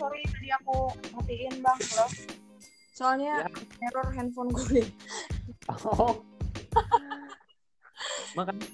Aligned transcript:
sorry 0.00 0.22
tadi 0.24 0.48
aku 0.50 0.76
matiin 1.12 1.54
bang 1.60 1.78
bro 1.86 2.06
soalnya 2.90 3.34
Ya. 3.38 3.48
error 3.84 4.08
handphone 4.10 4.48
gue 4.50 4.82
Oh. 5.68 6.16
Makanya 8.32 8.64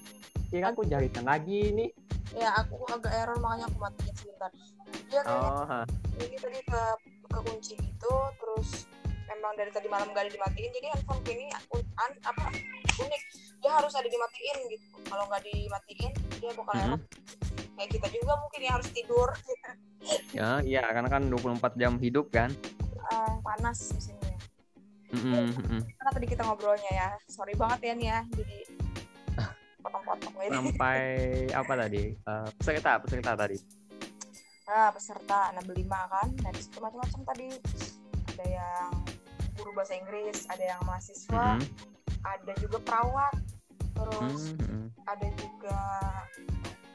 kira 0.47 0.71
aku 0.71 0.81
jarikan 0.83 1.25
lagi 1.25 1.69
nih. 1.69 1.91
ya 2.33 2.51
aku 2.55 2.79
agak 2.87 3.11
error 3.13 3.37
makanya 3.37 3.65
aku 3.65 3.77
matiin 3.77 4.13
sebentar 4.13 4.51
dia 5.05 5.21
kayaknya 5.21 5.51
Oh, 5.51 5.83
ini 6.17 6.37
tadi 6.37 6.59
ke 6.61 6.81
ke 7.25 7.39
kunci 7.41 7.73
gitu 7.77 8.13
terus 8.35 8.69
memang 9.25 9.55
dari 9.55 9.67
tadi 9.69 9.87
malam 9.87 10.11
gak 10.11 10.25
ada 10.25 10.31
dimatiin 10.31 10.69
jadi 10.71 10.87
handphone 10.91 11.19
gue 11.21 11.33
ini 11.33 11.45
un- 11.71 11.87
apa 12.21 12.43
unik 12.97 13.23
dia 13.57 13.71
harus 13.73 13.93
ada 13.93 14.05
dimatiin 14.05 14.57
gitu 14.69 14.85
kalau 15.05 15.23
nggak 15.25 15.41
dimatiin 15.41 16.11
dia 16.37 16.51
bakal 16.53 16.73
Mhm. 16.73 16.83
error 16.85 16.99
kayak 17.77 17.89
kita 17.93 18.07
juga 18.11 18.33
mungkin 18.37 18.59
ya 18.59 18.71
harus 18.73 18.89
tidur 18.89 19.29
Ya, 20.31 20.61
iya 20.61 20.83
karena 20.87 21.09
kan 21.09 21.25
24 21.25 21.73
jam 21.75 21.97
hidup 21.97 22.29
kan. 22.29 22.53
Eh, 23.07 23.33
panas 23.41 23.91
di 23.91 24.01
sini 24.01 24.29
Mm-mm, 25.07 25.55
mm-mm. 25.55 25.81
karena 25.87 26.11
tadi 26.11 26.27
kita 26.27 26.43
ngobrolnya 26.43 26.91
ya 26.91 27.07
sorry 27.25 27.55
banget 27.55 27.79
ya 27.81 27.93
nih 27.95 28.07
ya 28.07 28.19
jadi 28.29 28.57
potong-potong 29.83 30.35
ini 30.37 30.51
Sampai 30.51 30.99
apa 31.49 31.73
tadi? 31.77 32.03
Eh, 32.11 32.47
peserta, 32.53 32.99
peserta 32.99 33.31
tadi. 33.33 33.57
nah 34.65 34.91
peserta 34.91 35.55
65 35.55 35.63
kan 35.87 36.27
dari 36.37 36.59
situ 36.59 36.77
macam-macam 36.77 37.21
tadi 37.25 37.47
ada 38.27 38.45
yang 38.45 38.91
guru 39.55 39.71
bahasa 39.71 39.95
Inggris 39.95 40.43
ada 40.45 40.63
yang 40.67 40.81
mahasiswa 40.83 41.45
Mm-mm, 41.55 41.87
ada 42.21 42.51
juga 42.59 42.77
perawat 42.83 43.33
terus 43.95 44.51
mm-mm. 44.53 44.91
ada 45.07 45.27
juga 45.33 45.79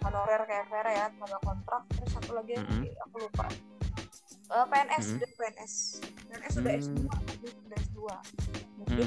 honorer 0.03 0.43
kayak 0.45 0.67
Vera 0.67 0.91
ya 0.91 1.07
tenaga 1.09 1.39
kontrak 1.41 1.83
terus 1.91 2.11
satu 2.13 2.31
lagi 2.33 2.51
yang 2.53 2.67
Mm-mm. 2.67 2.91
aku 3.05 3.17
lupa 3.21 3.47
Eh, 4.53 4.67
PNS 4.69 5.07
Mm-mm. 5.07 5.19
dan 5.19 5.31
PNS 5.33 5.73
PNS 6.29 6.55
udah 6.59 6.73
Mm. 6.73 6.81
S2 6.83 6.99
udah 7.65 7.79
S2 7.81 7.99
mungkin. 8.77 9.07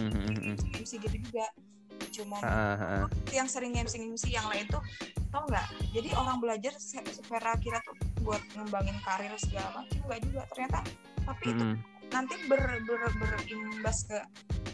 MC 0.74 0.92
gitu 0.98 1.18
juga 1.22 1.46
cuman 2.10 2.42
Ah, 2.42 2.50
ah, 2.74 2.84
ah. 3.04 3.08
yang 3.30 3.46
sering 3.46 3.76
MC 3.76 4.00
MC 4.00 4.32
yang 4.32 4.48
lain 4.48 4.66
tuh 4.66 4.80
tau 5.30 5.44
nggak 5.46 5.66
jadi 5.92 6.16
orang 6.16 6.40
belajar 6.40 6.74
Vera 7.22 7.54
kira 7.58 7.78
tuh 7.82 7.94
buat 8.22 8.40
ngembangin 8.54 8.96
karir 9.02 9.30
segala 9.38 9.70
macam 9.76 10.00
nggak 10.02 10.20
juga 10.24 10.42
ternyata 10.50 10.80
tapi 11.22 11.46
itu 11.46 11.62
Mm-mm. 11.62 11.78
nanti 12.08 12.36
ber, 12.48 12.62
ber, 12.82 13.02
berimbas 13.14 14.08
ke 14.08 14.18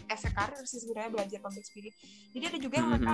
efek 0.08 0.32
karir 0.32 0.62
sih 0.62 0.78
sebenarnya 0.78 1.10
belajar 1.10 1.38
public 1.40 1.64
speaking 1.64 1.94
jadi 2.30 2.44
ada 2.48 2.58
juga 2.58 2.74
yang 2.76 2.88
Mhm. 2.88 2.94
mereka 2.96 3.12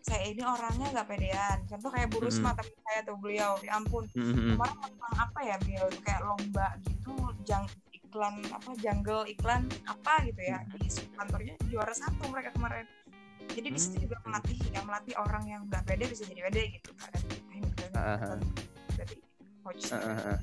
saya 0.00 0.24
ini 0.26 0.40
orangnya 0.40 0.86
nggak 0.90 1.06
pedean 1.06 1.58
contoh 1.68 1.90
kayak 1.92 2.08
Bu 2.08 2.18
Rusma 2.20 2.50
Mhm. 2.50 2.58
teman 2.58 2.78
saya 2.82 3.00
tuh 3.04 3.16
beliau 3.16 3.52
ya 3.60 3.72
ampun 3.76 4.04
Mm-mm. 4.10 4.56
kemarin 4.56 4.76
tentang 4.80 5.14
apa 5.14 5.38
ya 5.40 5.54
beliau 5.60 5.84
itu 5.86 6.00
kayak 6.00 6.20
lomba 6.24 6.66
gitu 6.82 7.12
jang 7.44 7.64
iklan 7.92 8.34
apa 8.50 8.70
jungle 8.80 9.22
iklan 9.24 9.62
apa 9.86 10.12
gitu 10.24 10.40
ya 10.40 10.58
di 10.66 10.88
kantornya 11.14 11.54
juara 11.68 11.94
satu 11.94 12.22
mereka 12.26 12.50
kemarin 12.52 12.86
jadi 13.50 13.68
di 13.68 13.78
situ 13.78 13.96
Hmm. 13.96 14.04
juga 14.06 14.16
melatih 14.24 14.58
ya 14.70 14.80
melatih 14.82 15.14
orang 15.16 15.44
yang 15.44 15.62
nggak 15.66 15.82
pede 15.84 16.04
bisa 16.06 16.22
jadi 16.24 16.40
pede 16.48 16.62
gitu 16.74 16.90
kan 16.96 17.12
Ah, 17.92 18.16
ah. 18.16 18.38
coach 19.60 19.92
Ah, 19.92 19.98
ah, 20.00 20.18
ah. 20.32 20.38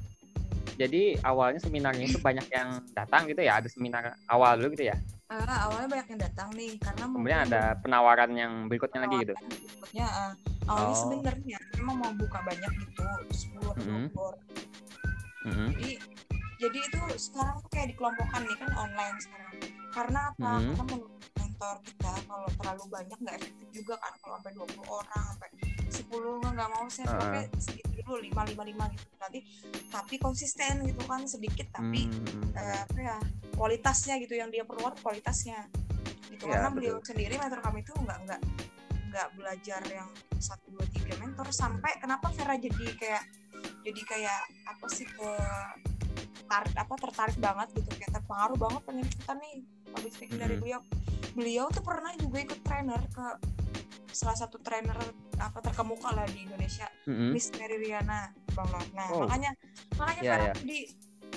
Jadi 0.78 1.18
awalnya 1.26 1.58
seminarnya 1.58 2.06
itu 2.06 2.22
banyak 2.22 2.46
yang 2.54 2.70
datang 2.94 3.26
gitu 3.26 3.42
ya, 3.42 3.58
ada 3.58 3.66
seminar 3.66 4.14
awal 4.30 4.62
dulu 4.62 4.78
gitu 4.78 4.94
ya. 4.94 4.98
Ah, 5.28 5.68
awalnya 5.68 5.92
banyak 5.92 6.08
yang 6.10 6.22
datang 6.24 6.48
nih 6.56 6.80
karena 6.80 7.04
Kemudian 7.06 7.42
ada 7.46 7.76
penawaran 7.78 8.32
yang 8.32 8.52
berikutnya 8.66 9.04
lagi 9.04 9.16
gitu. 9.22 9.36
penawaran 9.36 9.60
berikutnya 9.60 10.06
ah, 10.08 10.32
awalnya 10.66 10.88
Oh. 10.88 11.02
sebenarnya 11.04 11.58
memang 11.76 11.96
mau 11.98 12.12
buka 12.16 12.40
banyak 12.42 12.72
gitu 12.78 13.04
10 13.30 13.68
atau. 13.68 13.84
20 13.84 14.16
orang 14.16 14.44
Mm-mm. 15.44 15.68
jadi 15.74 15.92
jadi 16.58 16.78
itu 16.82 17.00
sekarang 17.18 17.56
tuh 17.58 17.70
kayak 17.70 17.88
dikelompokkan 17.92 18.42
nih 18.42 18.58
kan 18.58 18.72
online 18.74 19.18
sekarang 19.20 19.54
karena 19.92 20.20
apa 20.28 20.50
Mhm. 20.54 20.74
karena 20.76 20.96
mentor 21.58 21.82
kita 21.82 22.14
kalau 22.30 22.48
terlalu 22.54 22.84
banyak 22.88 23.18
nggak 23.18 23.36
efektif 23.42 23.68
juga 23.74 23.94
kan 23.98 24.14
kalau 24.22 24.38
sampai 24.38 24.54
20 24.54 24.86
orang 24.86 25.26
sampai 25.34 25.50
10 25.90 26.06
nggak 26.38 26.54
nggak 26.54 26.70
mau 26.70 26.86
saya 26.86 27.06
Ah. 27.08 27.14
pokoknya 27.18 27.44
segitu 27.58 27.90
dulu 27.98 28.18
5 28.22 28.42
5 28.46 28.62
5 28.62 28.94
gitu 28.94 29.14
nanti 29.18 29.40
tapi 29.90 30.16
konsisten 30.22 30.74
gitu 30.86 31.02
kan 31.04 31.22
sedikit 31.26 31.68
tapi 31.74 32.02
Mm-mm. 32.06 32.54
eh, 32.54 32.78
apa 32.86 33.00
ya 33.00 33.18
kualitasnya 33.58 34.22
gitu 34.22 34.38
yang 34.38 34.54
dia 34.54 34.62
perlu 34.62 34.86
kualitasnya 34.96 35.66
gitu 36.30 36.46
Ya, 36.46 36.62
karena 36.62 36.70
betul. 36.70 36.78
beliau 36.78 36.96
sendiri 37.02 37.34
mentor 37.36 37.60
kami 37.60 37.82
itu 37.82 37.94
nggak 37.98 38.18
nggak 38.22 38.42
nggak 39.10 39.28
belajar 39.34 39.82
yang 39.90 40.10
satu 40.38 40.70
dua 40.70 40.86
tiga 40.94 41.18
mentor 41.18 41.50
sampai 41.50 41.98
kenapa 41.98 42.30
Vera 42.32 42.54
jadi 42.56 42.86
kayak 42.94 43.24
jadi 43.82 44.02
kayak 44.06 44.40
apa 44.68 44.86
sih 44.94 45.10
ke 45.10 45.30
tarik 46.46 46.76
apa 46.78 46.94
tertarik 46.96 47.38
banget 47.42 47.68
gitu 47.74 47.90
kayak 47.98 48.14
terpengaruh 48.14 48.56
banget 48.56 48.82
pengen 48.86 49.06
ikutan 49.10 49.38
nih 49.42 49.54
public 49.90 50.14
speaking 50.14 50.38
dari 50.38 50.54
Mhm. 50.54 50.62
beliau 50.62 50.80
beliau 51.38 51.70
tuh 51.70 51.86
pernah 51.86 52.10
juga 52.18 52.42
ikut 52.42 52.60
trainer 52.66 52.98
ke 53.14 53.26
salah 54.10 54.34
satu 54.34 54.58
trainer 54.58 54.98
apa 55.38 55.62
terkemuka 55.62 56.10
lah 56.10 56.26
di 56.26 56.50
Indonesia 56.50 56.90
Mm-mm. 57.06 57.38
Miss 57.38 57.54
Mary 57.54 57.78
Riana 57.78 58.34
Bang. 58.58 58.74
Nah, 58.98 59.06
Oh. 59.14 59.30
makanya 59.30 59.54
makanya 59.94 60.22
Iya, 60.26 60.32
Vera 60.34 60.42
iya. 60.42 60.54
jadi 60.58 60.80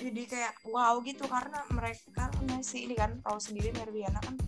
jadi 0.00 0.22
kayak 0.24 0.54
wow 0.72 0.96
gitu 1.04 1.28
karena 1.28 1.60
mereka 1.68 2.32
masih 2.48 2.88
ini 2.88 2.96
kan 2.96 3.20
tahu 3.20 3.36
sendiri 3.36 3.76
Mary 3.76 4.00
Riana 4.00 4.24
kan 4.24 4.40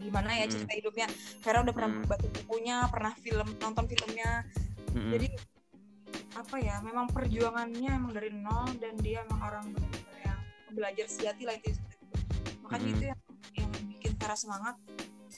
gimana 0.00 0.32
ya 0.32 0.48
Mm. 0.48 0.52
cerita 0.56 0.72
hidupnya. 0.72 1.06
Vera 1.44 1.60
udah 1.60 1.74
pernah 1.76 1.92
Mm. 1.92 2.08
baca 2.08 2.28
bukunya, 2.40 2.76
pernah 2.88 3.12
film 3.20 3.48
nonton 3.60 3.84
filmnya. 3.84 4.30
Mm-mm. 4.96 5.12
Jadi 5.12 5.28
apa 6.40 6.56
ya, 6.56 6.80
memang 6.80 7.12
perjuangannya 7.12 7.90
emang 7.92 8.12
dari 8.16 8.32
nol 8.32 8.72
dan 8.80 8.96
dia 9.04 9.20
emang 9.28 9.40
orang 9.44 9.66
yang 10.24 10.40
belajar 10.72 11.04
sejati 11.04 11.44
lah 11.44 11.52
itu. 11.60 11.76
Makanya 12.64 12.86
Mm. 12.88 12.94
itu 12.96 13.04
yang 13.12 13.20
Vera 14.20 14.36
semangat 14.36 14.76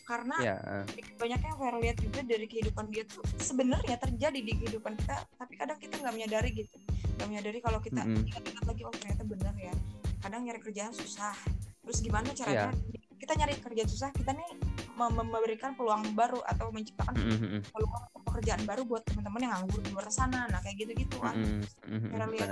karena 0.03 0.35
Ya, 0.43 0.57
ah. 0.59 0.85
banyak 1.17 1.39
yang 1.39 1.57
Vera 1.57 1.79
lihat 1.79 1.97
juga 1.97 2.21
dari 2.21 2.45
kehidupan 2.45 2.91
dia 2.91 3.07
tuh 3.07 3.23
sebenarnya 3.39 3.95
terjadi 3.97 4.35
di 4.35 4.53
kehidupan 4.53 4.99
kita 4.99 5.23
tapi 5.33 5.55
kadang 5.55 5.79
kita 5.79 5.95
nggak 5.97 6.13
menyadari 6.13 6.51
gitu 6.53 6.77
nggak 7.17 7.29
menyadari 7.29 7.59
kalau 7.63 7.79
kita 7.79 8.03
Mm-mm. 8.03 8.27
ingat-ingat 8.27 8.65
lagi 8.67 8.83
oh 8.83 8.93
ternyata 8.93 9.23
benar 9.23 9.55
ya 9.55 9.75
kadang 10.19 10.43
nyari 10.43 10.59
kerjaan 10.59 10.91
susah 10.91 11.35
terus 11.83 11.99
gimana 12.03 12.35
caranya 12.35 12.75
Iya. 12.75 12.99
kita 13.17 13.33
nyari 13.39 13.55
kerjaan 13.59 13.89
susah 13.89 14.11
kita 14.11 14.35
nih 14.35 14.51
memberikan 14.95 15.73
peluang 15.73 16.13
baru 16.13 16.41
atau 16.45 16.69
menciptakan 16.69 17.17
peluang 17.65 18.03
pekerjaan 18.23 18.63
baru 18.63 18.83
buat 18.83 19.03
teman-teman 19.03 19.41
yang 19.41 19.53
nganggur 19.55 19.81
di 19.81 19.91
luar 19.91 20.09
sana 20.09 20.45
nah 20.47 20.61
kayak 20.61 20.77
gitu-gitu 20.79 21.17
kan 21.19 21.35
Mm-mm. 21.35 21.61
Mm-mm. 21.89 22.11
Vera 22.11 22.27
lihat 22.29 22.51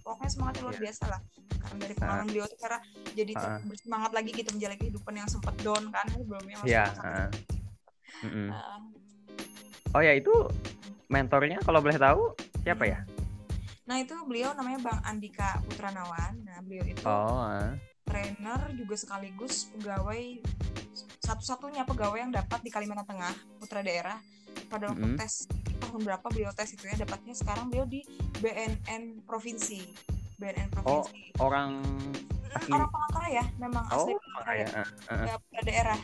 pokoknya 0.00 0.30
semangatnya 0.30 0.62
luar 0.62 0.74
Iya. 0.74 0.82
biasa 0.82 1.04
lah 1.08 1.20
karena 1.58 1.76
dari 1.78 1.94
pengalaman 1.94 2.26
beliau 2.26 2.46
tuh 2.46 2.58
Vera 2.58 2.78
jadi 3.12 3.32
Ah. 3.34 3.58
bersemangat 3.60 4.10
lagi 4.12 4.30
gitu 4.32 4.48
menjalani 4.50 4.78
kehidupan 4.78 5.14
yang 5.14 5.28
sempat 5.28 5.54
down 5.60 5.84
kan 5.88 6.06
sebelumnya 6.16 6.56
masih 6.58 6.70
Iya, 6.70 6.84
sakit. 6.88 7.30
ah. 8.50 8.80
Oh 9.92 10.00
ya 10.00 10.12
itu 10.12 10.32
mentornya 11.06 11.60
kalau 11.60 11.78
boleh 11.78 11.98
tahu 11.98 12.32
siapa 12.62 12.88
ya? 12.88 13.04
Nah 13.84 13.98
itu 13.98 14.14
beliau 14.24 14.54
namanya 14.54 14.80
Bang 14.80 15.00
Andika 15.04 15.60
Putranawan. 15.62 16.32
Nah 16.40 16.62
beliau 16.62 16.86
itu 16.86 17.02
Oh, 17.04 17.44
ah. 17.44 17.76
trainer 18.02 18.56
juga 18.72 18.96
sekaligus 18.96 19.68
pegawai 19.68 20.40
satu-satunya 21.22 21.86
pegawai 21.86 22.18
yang 22.18 22.32
dapat 22.34 22.60
di 22.60 22.70
Kalimantan 22.70 23.06
Tengah 23.06 23.30
putra 23.56 23.80
daerah 23.80 24.18
pada 24.68 24.90
waktu 24.90 25.06
Mm-mm. 25.06 25.18
tes 25.18 25.46
tahun 25.80 26.02
berapa 26.02 26.26
beliau 26.28 26.52
tes 26.52 26.74
itu 26.74 26.84
ya 26.84 26.96
dapatnya 26.98 27.32
sekarang 27.32 27.70
beliau 27.70 27.86
di 27.86 28.02
BNN 28.38 29.22
provinsi 29.24 29.80
BNN 30.36 30.68
Oh, 30.82 31.06
provinsi 31.06 31.22
orang 31.38 31.70
Mm, 32.52 32.58
asli. 32.60 32.72
orang 32.76 32.90
Palangkaraya 32.90 33.44
memang 33.56 33.84
Oh, 33.88 33.96
asli 33.96 34.12
ya. 34.12 34.18
Palangkaraya 34.20 34.66
ah. 34.76 35.24
ya, 35.24 35.34
putra 35.40 35.62
daerah. 35.64 36.00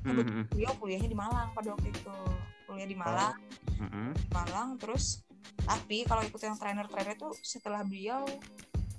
Kebetulan 0.00 0.48
beliau 0.48 0.72
kuliahnya 0.80 1.08
di 1.08 1.18
Malang 1.18 1.48
pada 1.52 1.68
waktu 1.76 1.88
itu 1.92 2.16
kuliah 2.64 2.88
di 2.88 2.96
Malang 2.96 3.36
Mm-mm. 3.76 4.08
di 4.16 4.28
Malang 4.32 4.68
terus 4.80 5.20
tapi 5.60 6.08
kalau 6.08 6.22
ikut 6.22 6.40
yang 6.40 6.56
trainer-trainer 6.56 7.14
itu 7.14 7.28
setelah 7.42 7.84
beliau 7.84 8.24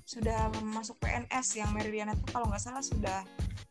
sudah 0.04 0.51
masuk 0.62 1.00
PNS 1.00 1.57
yang 1.57 1.72
Meridiana 1.72 2.13
itu 2.13 2.25
kalau 2.30 2.45
nggak 2.45 2.60
salah 2.60 2.84
sudah 2.84 3.24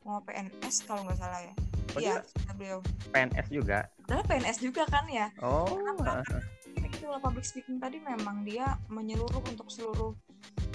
mau 0.02 0.18
PNS 0.24 0.88
kalau 0.88 1.04
nggak 1.04 1.20
salah 1.20 1.38
ya 1.38 1.54
Oh, 1.90 2.00
iya 2.00 2.22
beliau 2.54 2.78
PNS 3.10 3.48
juga. 3.48 3.78
udah 4.06 4.22
PNS 4.26 4.58
juga 4.58 4.82
kan 4.86 5.04
ya 5.06 5.26
Oh, 5.38 5.66
Kenapa? 5.66 6.22
ah. 6.22 6.42
Ini 6.70 6.86
gitu 6.90 7.06
public 7.18 7.46
speaking 7.46 7.78
tadi 7.78 7.98
memang 7.98 8.42
dia 8.42 8.78
menyeluruh 8.86 9.42
untuk 9.42 9.66
seluruh 9.68 10.14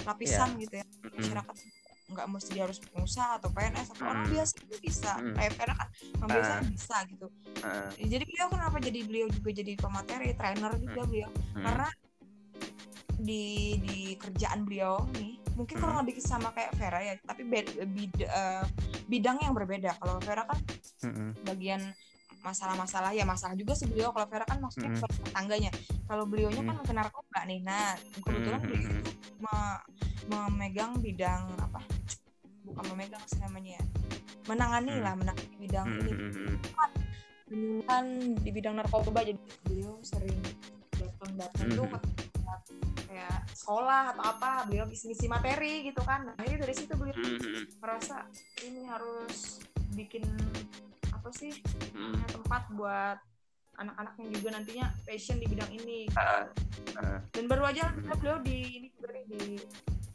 lapisan 0.03 0.55
gitu 0.57 0.79
ya 0.79 0.85
masyarakat 1.11 1.55
nggak 2.05 2.27
mesti 2.29 2.53
dia 2.53 2.63
harus 2.69 2.77
pengusaha 2.77 3.41
atau 3.41 3.49
PNS 3.49 3.97
atau 3.97 4.05
orang 4.05 4.29
Mm. 4.29 4.31
biasa 4.31 4.53
juga 4.61 4.75
bisa 4.77 5.11
Mm. 5.17 5.33
kayak 5.33 5.51
Vera 5.57 5.73
kan 5.73 5.89
orang 6.21 6.29
biasa 6.31 6.51
Ah. 6.53 6.61
bisa 6.61 6.97
gitu 7.09 7.27
Ah, 7.65 7.89
jadi 7.97 8.23
beliau 8.23 8.47
kenapa 8.53 8.77
jadi 8.77 8.99
beliau 9.01 9.27
juga 9.33 9.49
jadi 9.51 9.73
pemateri 9.73 10.29
trainer 10.37 10.73
juga 10.77 11.01
Hmm. 11.01 11.09
beliau 11.09 11.29
mm. 11.33 11.63
karena 11.65 11.87
di 13.25 13.43
di 13.81 13.97
kerjaan 14.15 14.63
beliau 14.63 15.01
nih 15.17 15.41
mungkin 15.57 15.75
kurang 15.81 16.05
lebih 16.05 16.21
sama 16.21 16.53
kayak 16.53 16.71
Vera 16.77 16.99
ya 17.01 17.13
tapi 17.23 17.41
bed, 17.43 17.65
bid- 17.89 18.21
eh, 18.21 18.63
bidang 19.09 19.41
yang 19.41 19.53
berbeda. 19.55 19.97
Kalau 19.97 20.21
Vera 20.21 20.43
kan 20.45 20.59
Mm-mm. 21.01 21.31
bagian 21.41 21.81
masalah-masalah 22.45 23.09
ya 23.17 23.25
masalah 23.25 23.57
juga 23.57 23.73
sih 23.73 23.89
beliau. 23.89 24.13
Kalau 24.13 24.27
Vera 24.29 24.45
kan 24.45 24.61
maksudnya 24.61 24.93
Mm. 24.93 24.99
ke 25.01 25.07
tangganya 25.33 25.71
kalau 26.05 26.29
beliaunya 26.29 26.61
kan 26.61 26.77
ke 26.85 26.93
narkoba 26.93 27.39
nih. 27.49 27.59
Nah 27.65 27.97
kebetulan 28.21 28.61
Mm, 28.61 28.67
beliau 28.69 28.89
itu 28.93 29.11
me- 29.41 29.81
memegang 30.29 30.93
bidang 31.01 31.43
apa? 31.57 31.81
Bukan 32.65 32.83
memegang 32.93 33.23
sih 33.25 33.39
namanya 33.41 33.81
ya. 33.81 33.83
Menangani 34.45 34.91
Hmm. 34.93 35.01
lah 35.01 35.13
menangani 35.17 35.55
bidang 35.57 35.87
Hmm, 35.89 35.99
ini. 36.05 36.11
hmm, 36.13 36.31
hmm. 36.35 36.55
penyuluhan 37.45 38.05
di 38.41 38.49
bidang 38.51 38.75
narkoba. 38.77 39.19
Jadi 39.21 39.39
beliau 39.63 39.97
sering 40.01 40.37
datang-datang 40.95 41.67
tuh 41.71 41.85
Mhm. 41.85 41.93
ke 41.93 41.97
tempat 42.35 42.59
kayak 43.15 43.47
sekolah 43.55 44.11
atau 44.11 44.23
apa 44.27 44.67
beliau 44.67 44.85
ngisi-ngisi 44.85 45.31
materi 45.31 45.87
gitu 45.87 46.03
kan 46.03 46.27
nah 46.27 46.43
ini 46.43 46.59
dari 46.59 46.73
situ 46.75 46.91
beliau 46.93 47.15
Hmm, 47.15 47.39
hmm, 47.39 47.63
merasa 47.79 48.27
ini 48.59 48.83
harus 48.83 49.63
bikin 49.95 50.27
apa 51.15 51.29
sih 51.31 51.55
hmm. 51.95 52.27
tempat 52.27 52.67
buat 52.75 53.17
anak-anaknya 53.75 54.25
juga 54.35 54.49
nantinya 54.55 54.85
passion 55.03 55.35
di 55.35 55.51
bidang 55.51 55.67
ini. 55.67 56.07
Ah, 56.15 56.47
ah. 56.95 57.19
dan 57.27 57.43
baru 57.43 57.67
aja 57.67 57.91
Mhm. 57.91 58.07
beliau 58.19 58.39
di 58.39 58.79
ini 58.79 58.87
juga 58.95 59.11
nih 59.11 59.23
di 59.27 59.43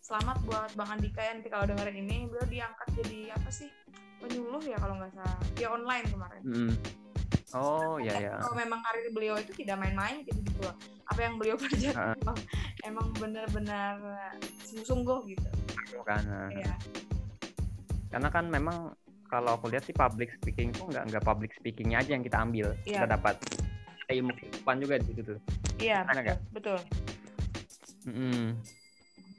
selamat 0.00 0.36
buat 0.48 0.70
bang 0.76 0.90
Andika 0.96 1.20
ya 1.20 1.32
nanti 1.36 1.48
kalau 1.52 1.64
dengerin 1.68 1.96
ini 2.04 2.24
beliau 2.24 2.48
diangkat 2.48 2.88
jadi 3.00 3.36
apa 3.36 3.50
sih 3.52 3.68
penyuluh 4.16 4.64
ya 4.64 4.80
kalau 4.80 4.96
nggak 4.96 5.12
salah 5.12 5.36
dia 5.56 5.68
online 5.68 6.06
kemarin 6.08 6.42
Hmm. 6.44 6.72
Oh 7.50 7.98
ya 7.98 8.14
ya. 8.16 8.34
kalau 8.38 8.54
memang 8.54 8.78
karir 8.80 9.10
beliau 9.10 9.34
itu 9.34 9.50
tidak 9.52 9.76
main-main 9.78 10.22
gitu 10.22 10.38
gitu 10.38 10.60
loh 10.62 10.74
apa 11.06 11.20
yang 11.20 11.34
beliau 11.34 11.56
pelajari 11.60 11.94
Ah. 11.98 12.14
emang 12.16 12.38
emang 12.86 13.06
benar-benar 13.18 13.94
sungguh-sungguh 14.64 15.20
gitu 15.28 15.48
Kan. 16.06 16.22
ah. 16.24 16.48
ya 16.54 16.72
Karena 18.10 18.26
kan 18.26 18.46
memang 18.46 18.94
kalau 19.26 19.54
aku 19.54 19.70
lihat 19.70 19.86
sih 19.86 19.94
public 19.94 20.34
speaking 20.34 20.74
tuh 20.74 20.90
nggak 20.90 21.06
nggak 21.10 21.22
public 21.22 21.54
speakingnya 21.54 22.02
aja 22.02 22.18
yang 22.18 22.26
kita 22.26 22.38
ambil, 22.42 22.74
Iya. 22.82 22.98
kita 22.98 23.06
dapat 23.06 23.34
ilmu 24.10 24.34
kehidupan 24.34 24.76
juga 24.82 24.94
di 24.98 25.04
situ 25.06 25.20
tuh. 25.22 25.38
iya 25.78 26.02
nggak? 26.02 26.38
betul 26.50 26.78
Mm-mm. 28.10 28.58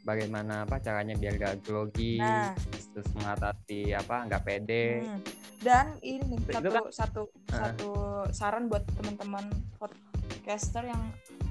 Bagaimana 0.01 0.65
apa 0.65 0.81
caranya 0.81 1.13
biar 1.13 1.37
gak 1.37 1.61
grogi, 1.61 2.17
nah 2.17 2.57
terus 2.91 3.05
mengatasi 3.13 3.93
apa 3.93 4.25
nggak 4.25 4.41
pede. 4.41 5.05
hmm. 5.05 5.19
Dan 5.61 5.97
ini 6.01 6.21
nih, 6.27 6.39
Itu 6.39 6.51
satu 6.51 6.69
kan- 6.69 6.89
satu 6.91 7.21
Ah. 7.47 7.57
satu 7.61 7.89
saran 8.31 8.65
buat 8.65 8.81
teman-teman 8.91 9.45
podcaster 9.77 10.83
yang 10.83 11.01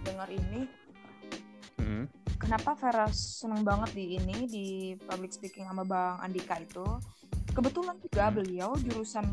dengar 0.02 0.26
ini 0.28 0.66
Mm. 1.76 2.04
kenapa 2.36 2.74
Vera 2.74 3.06
seneng 3.08 3.62
banget 3.62 3.94
di 3.94 4.16
ini 4.16 4.36
di 4.44 4.66
public 4.98 5.30
speaking 5.30 5.64
sama 5.64 5.82
Bang 5.82 6.20
Andika 6.20 6.56
itu 6.56 6.84
kebetulan 7.50 7.96
juga 7.98 8.26
Hmm. 8.26 8.36
beliau 8.36 8.70
jurusan 8.76 9.26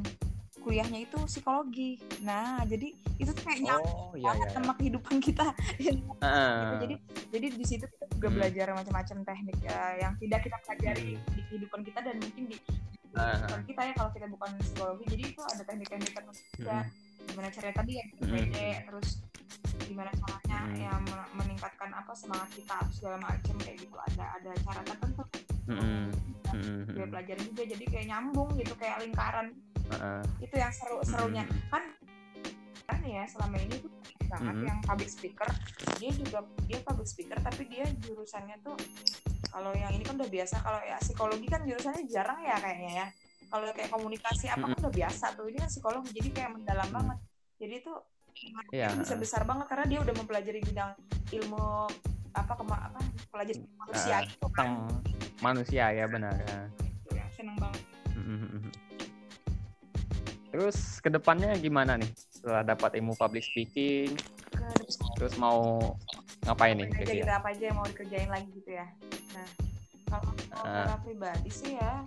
kuliahnya 0.58 1.00
itu 1.02 1.16
psikologi 1.26 1.96
nah 2.20 2.60
jadi 2.62 2.92
itu 3.16 3.30
tuh 3.30 3.40
kayak 3.42 3.62
nyambung 3.62 3.98
Oh 4.04 4.12
iya 4.14 4.26
banget 4.28 4.48
iya. 4.48 4.54
sama 4.54 4.72
kehidupan 4.74 5.16
kita 5.18 5.46
gitu. 5.80 6.04
Ah. 6.20 6.76
jadi 6.78 6.96
jadi 7.30 7.48
di 7.52 7.66
situ 7.66 7.86
kita 7.86 8.06
juga 8.10 8.28
Hmm. 8.28 8.36
belajar 8.36 8.68
macam-macam 8.74 9.18
teknik 9.24 9.58
ya, 9.62 9.80
yang 9.98 10.14
tidak 10.18 10.40
kita 10.42 10.58
pelajari 10.60 11.10
Hmm. 11.14 11.24
di 11.32 11.42
kehidupan 11.46 11.80
kita 11.84 12.00
dan 12.02 12.16
mungkin 12.18 12.44
di 12.46 12.58
kehidupan 13.20 13.62
kita 13.66 13.82
ya 13.82 13.94
kalau 13.94 14.12
kita 14.12 14.28
bukan 14.28 14.50
psikologi 14.60 15.04
jadi 15.08 15.24
itu 15.28 15.42
ada 15.44 15.64
teknik-teknik 15.64 16.12
tertentu 16.12 16.44
juga 16.54 16.78
Mm. 16.78 17.26
gimana 17.28 17.48
caranya 17.50 17.76
tadi 17.76 17.92
ya 17.94 18.06
Hmm. 18.08 18.30
pede 18.30 18.70
terus 18.84 19.10
gimana 19.82 20.12
caranya 20.14 20.60
Hmm. 20.62 20.76
ya 20.76 20.92
men- 20.98 21.30
meningkatkan 21.36 21.90
apa 21.92 22.12
semangat 22.14 22.50
kita 22.52 22.78
segala 22.90 23.18
macam 23.20 23.56
kayak 23.58 23.78
gitu 23.78 23.96
ada 23.98 24.26
ada 24.34 24.52
cara 24.62 24.82
tertentu 24.82 25.24
Mm-mm. 25.68 26.08
Mm-mm. 26.48 26.80
dia 26.88 27.06
pelajari 27.06 27.42
juga 27.46 27.64
jadi 27.68 27.84
kayak 27.86 28.06
nyambung 28.08 28.50
gitu 28.56 28.74
kayak 28.76 28.98
lingkaran 29.02 29.48
Ah. 29.90 30.24
itu 30.38 30.56
yang 30.56 30.72
seru 30.72 31.00
serunya 31.02 31.44
Mm-mm. 31.44 31.68
kan 31.68 31.84
kan 32.86 33.00
ya 33.02 33.24
selama 33.26 33.56
ini 33.58 33.76
tuh 33.78 33.92
banget 34.28 34.56
Mhm. 34.56 34.66
yang 34.66 34.80
public 34.82 35.10
speaker 35.10 35.50
dia 35.98 36.12
juga 36.14 36.40
dia 36.64 36.80
public 36.82 37.08
speaker 37.08 37.38
tapi 37.38 37.64
dia 37.66 37.84
jurusannya 37.98 38.56
tuh 38.62 38.76
kalau 39.48 39.72
yang 39.74 39.87
udah 40.18 40.30
biasa 40.30 40.56
kalau 40.60 40.82
ya 40.82 40.98
psikologi 41.00 41.48
kan 41.48 41.62
jurusannya 41.64 42.04
jarang 42.10 42.40
ya 42.42 42.56
kayaknya 42.58 42.92
ya 43.06 43.08
kalau 43.48 43.64
kayak 43.72 43.92
komunikasi 43.94 44.46
apa 44.52 44.66
kan 44.66 44.78
udah 44.82 44.94
biasa 44.94 45.26
tuh 45.38 45.46
ini 45.48 45.58
kan 45.62 45.70
psikologi 45.70 46.10
jadi 46.12 46.30
kayak 46.34 46.52
mendalam 46.58 46.90
banget 46.92 47.18
jadi 47.62 47.76
tuh 47.82 47.98
Iya. 48.70 48.94
itu 48.94 49.02
bisa 49.02 49.18
besar 49.18 49.42
banget 49.50 49.66
karena 49.66 49.86
dia 49.90 50.00
udah 50.06 50.14
mempelajari 50.14 50.62
bidang 50.62 50.94
ilmu 51.34 51.90
apa 52.38 52.54
kema 52.54 52.78
apa 52.86 53.02
pelajari 53.34 53.66
manusia 53.66 54.14
Ah, 54.14 54.22
itu 54.22 54.48
kan 54.54 54.70
manusia 55.42 55.86
ya 55.90 56.06
benar. 56.06 56.38
Ah. 56.54 56.70
itu 56.86 57.18
yang 57.18 57.30
seneng 57.34 57.58
banget. 57.58 57.82
Terus 60.54 60.78
ke 61.02 61.10
depannya 61.10 61.58
gimana 61.58 61.98
nih 61.98 62.14
setelah 62.30 62.62
dapat 62.62 63.02
ilmu 63.02 63.18
public 63.18 63.42
speaking? 63.42 64.14
Terus 65.18 65.34
mau 65.42 65.82
ngapain 66.46 66.78
nih 66.78 66.88
kira-kira? 66.94 67.26
gitu 67.26 67.34
apa 67.34 67.48
aja 67.52 67.64
yang 67.74 67.78
mau 67.82 67.88
dikerjain 67.90 68.30
lagi 68.30 68.50
gitu 68.54 68.72
ya 68.72 68.86
nah 69.34 69.48
kalau 70.08 70.32
kalau 70.48 70.66
Ah. 70.66 70.88
secara 70.88 70.96
pribadi 71.02 71.50
sih 71.50 71.72
ya 71.76 72.04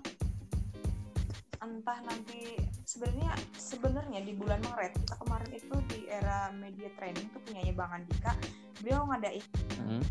entah 1.61 1.99
nanti 2.03 2.57
sebenarnya 2.83 3.31
sebenarnya 3.53 4.21
di 4.25 4.33
bulan 4.33 4.65
Maret 4.65 4.97
kita 4.97 5.15
kemarin 5.21 5.51
itu 5.53 5.77
di 5.93 6.01
era 6.09 6.49
media 6.51 6.89
training 6.97 7.29
tuh 7.31 7.41
punyanya 7.45 7.75
Bang 7.77 7.93
Andika 7.93 8.33
beliau 8.81 9.05
ngadain 9.07 9.45
Mm. 9.77 10.03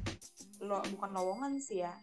lo 0.62 0.78
bukan 0.92 1.10
lowongan 1.10 1.58
sih 1.58 1.82
ya 1.82 1.94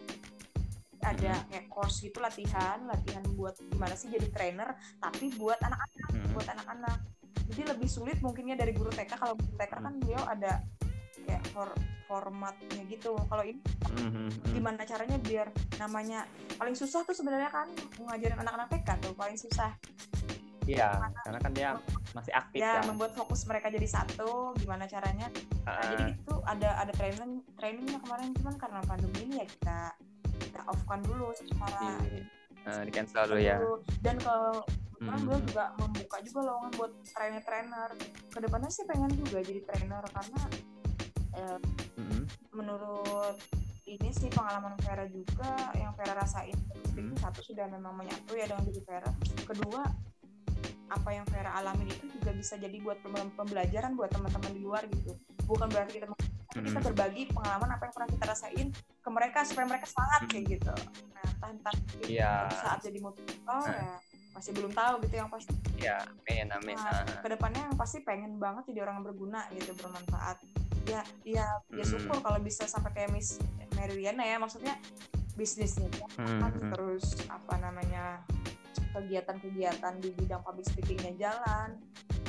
ada 0.99 1.33
Hmm. 1.37 1.47
kayak 1.47 1.67
course 1.69 2.03
gitu 2.03 2.19
latihan 2.19 2.83
latihan 2.85 3.23
buat 3.37 3.55
gimana 3.71 3.95
sih 3.95 4.11
jadi 4.11 4.27
trainer 4.33 4.75
tapi 4.99 5.31
buat 5.35 5.61
anak-anak 5.61 6.11
Mm. 6.11 6.33
buat 6.35 6.49
anak-anak 6.51 6.99
jadi 7.47 7.63
lebih 7.71 7.87
sulit 7.87 8.19
mungkinnya 8.19 8.59
dari 8.59 8.75
guru 8.75 8.91
TK 8.91 9.15
kalau 9.15 9.39
guru 9.39 9.55
TK 9.55 9.73
kan 9.79 9.95
beliau 10.03 10.23
ada 10.27 10.59
kayak 11.23 11.47
for 11.55 11.71
formatnya 12.07 12.83
gitu 12.87 13.19
kalau 13.27 13.43
ini 13.43 13.61
Mhm. 13.93 14.55
gimana 14.55 14.83
caranya 14.83 15.19
biar 15.19 15.51
namanya 15.77 16.25
paling 16.55 16.73
susah 16.73 17.03
tuh 17.03 17.13
sebenarnya 17.13 17.51
kan 17.51 17.69
ngajarin 17.99 18.39
anak-anak 18.39 18.69
TK 18.71 18.89
tuh 19.03 19.13
paling 19.13 19.37
susah. 19.37 19.75
Iya, 20.67 20.99
karena 21.23 21.39
kan 21.39 21.53
dia 21.55 21.71
masih 22.11 22.33
aktif 22.35 22.59
ya 22.59 22.83
kan. 22.83 22.91
membuat 22.91 23.15
fokus 23.15 23.47
mereka 23.47 23.71
jadi 23.71 23.87
satu 23.87 24.51
gimana 24.59 24.91
caranya? 24.91 25.31
Nah, 25.63 25.79
Ah, 25.79 25.91
jadi 25.95 26.05
itu 26.11 26.35
ada 26.43 26.71
ada 26.83 26.91
training 26.91 27.39
trainingnya 27.55 27.99
kemarin 28.03 28.35
cuman 28.35 28.55
karena 28.59 28.81
pandemi 28.83 29.31
ini 29.31 29.35
ya 29.39 29.47
kita 29.47 29.79
kita 30.43 30.61
off 30.67 30.83
kan 30.85 30.99
dulu 31.07 31.31
secara 31.33 32.03
di, 32.03 32.19
eh, 32.67 32.83
di 32.83 32.91
cancel 32.91 33.31
dulu 33.31 33.39
ya. 33.39 33.63
dan 34.03 34.19
ke 34.19 34.35
sekarang 34.97 35.21
Mhm. 35.23 35.27
beliau 35.29 35.43
juga 35.47 35.65
membuka 35.79 36.17
juga 36.19 36.41
lowongan 36.43 36.73
buat 36.75 36.93
trainer-trainer. 37.15 37.89
Ke 38.27 38.39
depannya 38.43 38.71
sih 38.73 38.85
pengen 38.85 39.13
juga 39.15 39.39
jadi 39.39 39.61
trainer 39.63 40.03
karena 40.03 40.43
eh, 41.37 41.59
Mhm. 42.07 42.25
menurut 42.53 43.37
ini 43.85 44.11
sih 44.11 44.27
pengalaman 44.29 44.75
Vera 44.79 45.07
juga 45.07 45.51
yang 45.73 45.95
Vera 45.95 46.15
rasain 46.15 46.55
Hmm. 46.97 47.13
satu 47.15 47.45
sudah 47.45 47.69
memang 47.69 47.93
menyatu 47.95 48.33
ya 48.33 48.47
dengan 48.47 48.65
diri 48.65 48.81
Vera 48.81 49.11
kedua 49.45 49.85
apa 50.87 51.11
yang 51.11 51.27
Vera 51.27 51.51
alamin 51.53 51.87
itu 51.87 52.07
juga 52.09 52.31
bisa 52.31 52.55
jadi 52.57 52.79
buat 52.79 52.97
pem- 53.01 53.35
pembelajaran 53.35 53.93
buat 53.93 54.09
teman-teman 54.09 54.51
di 54.51 54.61
luar 54.61 54.87
gitu 54.87 55.13
bukan 55.45 55.67
berarti 55.67 55.99
kita 55.99 56.07
tapi 56.47 56.63
kita 56.65 56.79
Mhm. 56.79 56.87
berbagi 56.89 57.23
pengalaman 57.29 57.69
apa 57.69 57.83
yang 57.85 57.93
pernah 57.93 58.09
kita 58.09 58.25
rasain 58.25 58.67
ke 58.97 59.09
mereka 59.13 59.39
supaya 59.45 59.67
mereka 59.69 59.85
semangat 59.85 60.21
Hmm. 60.23 60.31
kayak 60.31 60.45
gitu 60.49 60.75
nah 61.13 61.25
entah 61.27 61.51
entah 61.53 61.75
Iya. 62.03 62.33
saat 62.51 62.79
jadi 62.81 62.99
motivator 62.99 63.61
Nah. 63.61 63.77
ya 63.77 63.95
masih 64.37 64.53
belum 64.53 64.71
tahu 64.71 65.01
gitu 65.03 65.15
yang 65.17 65.33
pasti 65.33 65.51
Iya, 65.77 65.97
amin 66.25 66.49
amin. 66.53 66.77
Nah, 66.77 67.05
Ah, 67.05 67.21
ke 67.21 67.29
depannya 67.29 67.63
yang 67.65 67.77
pasti 67.77 68.01
pengen 68.01 68.37
banget 68.37 68.69
jadi 68.69 68.85
orang 68.85 69.01
yang 69.01 69.07
berguna 69.09 69.41
gitu 69.51 69.73
bermanfaat 69.75 70.37
ya 70.87 71.03
ya 71.27 71.47
ya 71.69 71.83
Hmm. 71.83 71.91
syukur 71.91 72.21
kalau 72.21 72.39
bisa 72.39 72.63
sampai 72.65 72.95
kayak 72.95 73.11
Miss 73.11 73.41
Meriana 73.75 74.23
ya 74.23 74.39
maksudnya 74.39 74.79
bisnisnya 75.35 75.91
Hmm, 76.17 76.47
hmm. 76.47 76.71
terus 76.73 77.05
apa 77.27 77.59
namanya 77.59 78.23
kegiatan-kegiatan 78.93 79.95
di 79.99 80.09
bidang 80.15 80.41
public 80.41 80.65
speakingnya 80.65 81.13
jalan 81.19 81.77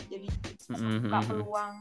jadi 0.08 0.28
Mhm, 0.68 1.08
buka 1.08 1.18
mhm. 1.18 1.28
peluang 1.30 1.76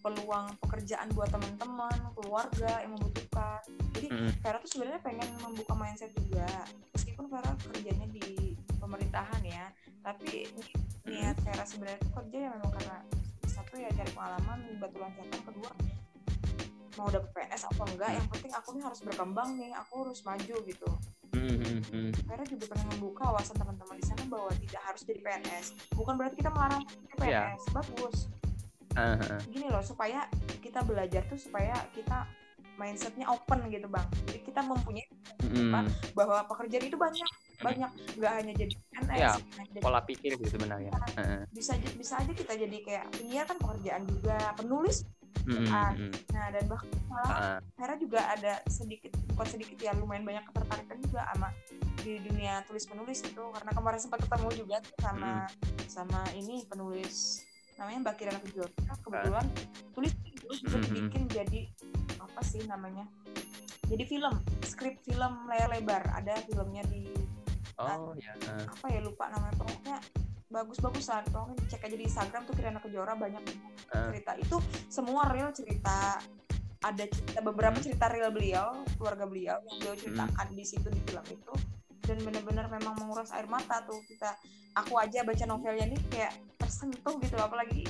peluang 0.00 0.46
pekerjaan 0.60 1.08
buat 1.12 1.30
teman-teman 1.30 1.96
keluarga 2.12 2.82
yang 2.82 2.92
membutuhkan 2.92 3.62
jadi. 3.94 4.08
Vera 4.36 4.58
tuh 4.58 4.70
sebenarnya 4.70 5.00
pengen 5.00 5.28
membuka 5.40 5.72
mindset 5.72 6.12
juga 6.12 6.44
meskipun 6.92 7.24
Vera 7.26 7.52
kerjanya 7.62 8.04
di 8.10 8.53
pemerintahan 8.94 9.42
ya. 9.42 9.66
Tapi 10.06 10.46
niat 11.10 11.36
Vera 11.42 11.64
sebenarnya 11.66 11.98
tuh 11.98 12.12
kerja 12.22 12.38
ya 12.46 12.48
memang 12.54 12.70
karena 12.78 12.96
satu 13.50 13.74
ya 13.74 13.90
cari 13.90 14.10
pengalaman 14.14 14.58
batu 14.78 14.96
loncatan 15.02 15.42
kedua 15.42 15.70
mau 16.94 17.10
dapet 17.10 17.26
PNS 17.34 17.66
atau 17.74 17.84
enggak 17.90 18.10
yang 18.14 18.26
penting 18.30 18.52
aku 18.54 18.68
nih 18.78 18.86
harus 18.86 19.00
berkembang 19.02 19.58
nih 19.58 19.74
aku 19.74 20.06
harus 20.06 20.22
maju 20.22 20.56
gitu. 20.62 20.90
Vera 22.22 22.44
juga 22.46 22.64
pengen 22.70 22.86
membuka 22.94 23.34
wawasan 23.34 23.58
teman-teman 23.58 23.98
di 23.98 24.06
sana 24.06 24.22
bahwa 24.30 24.54
tidak 24.54 24.82
harus 24.86 25.02
jadi 25.02 25.20
PNS 25.20 25.66
bukan 25.98 26.14
berarti 26.14 26.38
kita 26.38 26.54
melarang 26.54 26.86
jadi 26.86 27.14
PNS 27.18 27.62
bagus. 27.74 28.16
Ah, 28.94 29.18
ah. 29.18 29.42
gini 29.50 29.66
loh 29.66 29.82
supaya 29.82 30.30
kita 30.62 30.86
belajar 30.86 31.26
tuh 31.26 31.34
supaya 31.34 31.74
kita 31.98 32.30
mindsetnya 32.78 33.26
open 33.26 33.66
gitu 33.74 33.90
bang. 33.90 34.06
Jadi 34.30 34.40
kita 34.46 34.62
mempunyai 34.62 35.06
Mhm. 35.42 36.14
bahwa 36.14 36.46
pekerjaan 36.46 36.86
itu 36.86 36.94
banyak 36.94 37.26
banyak 37.56 37.90
nggak 38.14 38.32
hanya 38.34 38.52
jadi 38.54 38.74
PNS 38.74 39.14
Iya, 39.14 39.30
nggak 39.30 39.54
hanya 39.54 39.70
jadi- 39.70 39.82
Pola 39.82 40.00
pikir 40.02 40.30
sih 40.34 40.48
sebenarnya. 40.48 40.90
Ah. 41.14 41.42
bisa 41.48 41.72
bisa 41.94 42.14
aja 42.16 42.32
kita 42.32 42.52
jadi 42.56 42.76
kayak 42.80 43.04
penyiar 43.12 43.44
kan 43.44 43.56
pekerjaan 43.56 44.02
juga 44.04 44.36
penulis 44.54 45.04
Ah. 45.68 45.92
mhm. 45.92 46.08
nah 46.30 46.46
dan 46.48 46.64
bahkan 46.64 46.88
malah 47.04 47.28
Ah, 47.28 47.58
Hera 47.76 47.94
juga 47.96 48.20
ada 48.24 48.64
sedikit 48.66 49.12
bukan 49.28 49.46
sedikit 49.50 49.76
ya 49.76 49.92
lumayan 49.92 50.22
banyak 50.22 50.46
ketertarikan 50.46 50.98
juga 51.00 51.20
sama 51.28 51.48
di 52.00 52.16
dunia 52.18 52.64
tulis 52.64 52.84
penulis 52.84 53.18
itu 53.20 53.44
karena 53.44 53.70
kemarin 53.70 53.98
sempat 53.98 54.20
ketemu 54.20 54.48
juga 54.56 54.76
sama 54.96 55.44
sama 55.84 56.20
ini 56.32 56.64
penulis 56.64 57.44
namanya 57.74 57.98
Mbak 58.00 58.14
Kirana 58.16 58.40
Kejora 58.40 58.70
kebetulan 58.96 59.46
tulis 59.92 60.12
terus 60.38 60.58
juga 60.60 60.76
Mhm. 60.78 60.86
dibikin 60.86 61.22
jadi 61.28 61.60
apa 62.16 62.40
sih 62.40 62.62
namanya 62.64 63.04
jadi 63.84 64.04
film 64.06 64.34
skrip 64.62 64.96
film 65.02 65.32
layar 65.44 65.68
lebar 65.68 66.02
ada 66.10 66.40
filmnya 66.42 66.86
di 66.86 67.04
oh 67.76 68.14
ya 68.14 68.32
eh. 68.34 68.64
apa 68.64 68.86
ya 68.88 69.00
lupa 69.00 69.24
namanya 69.28 69.54
pokoknya 69.56 69.96
bagus-bagusan 70.46 71.22
pokoknya 71.28 71.56
cek 71.66 71.82
aja 71.82 71.96
di 71.96 72.04
Instagram 72.04 72.42
tuh 72.44 72.54
Kirana 72.54 72.78
Kejora 72.78 73.14
banyak 73.14 73.42
Eh. 73.90 74.10
cerita 74.10 74.32
itu 74.34 74.56
semua 74.86 75.26
real 75.28 75.50
cerita 75.50 76.18
ada 76.80 77.04
cerita 77.06 77.40
beberapa 77.40 77.74
Hmm. 77.74 77.84
cerita 77.84 78.06
real 78.08 78.28
beliau 78.28 78.84
keluarga 78.94 79.24
beliau 79.24 79.56
yang 79.58 79.76
beliau 79.78 79.94
ceritakan 79.94 80.46
di 80.50 80.62
situ 80.62 80.86
di 80.86 81.00
film 81.00 81.24
itu 81.26 81.54
dan 82.04 82.18
benar-benar 82.20 82.68
memang 82.68 82.94
menguras 82.98 83.32
air 83.32 83.46
mata 83.46 83.80
tuh 83.82 83.96
kita 84.04 84.36
aku 84.74 84.98
aja 84.98 85.22
baca 85.22 85.44
novelnya 85.44 85.88
nih 85.88 86.00
kayak 86.08 86.32
tersentuh 86.58 87.16
gitu 87.18 87.34
loh, 87.34 87.48
apalagi 87.48 87.88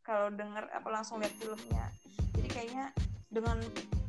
kalau 0.00 0.30
denger 0.30 0.64
apa 0.70 0.88
langsung 0.88 1.20
lihat 1.20 1.34
filmnya 1.34 1.92
jadi 2.32 2.48
kayaknya 2.48 2.84
dengan 3.26 3.60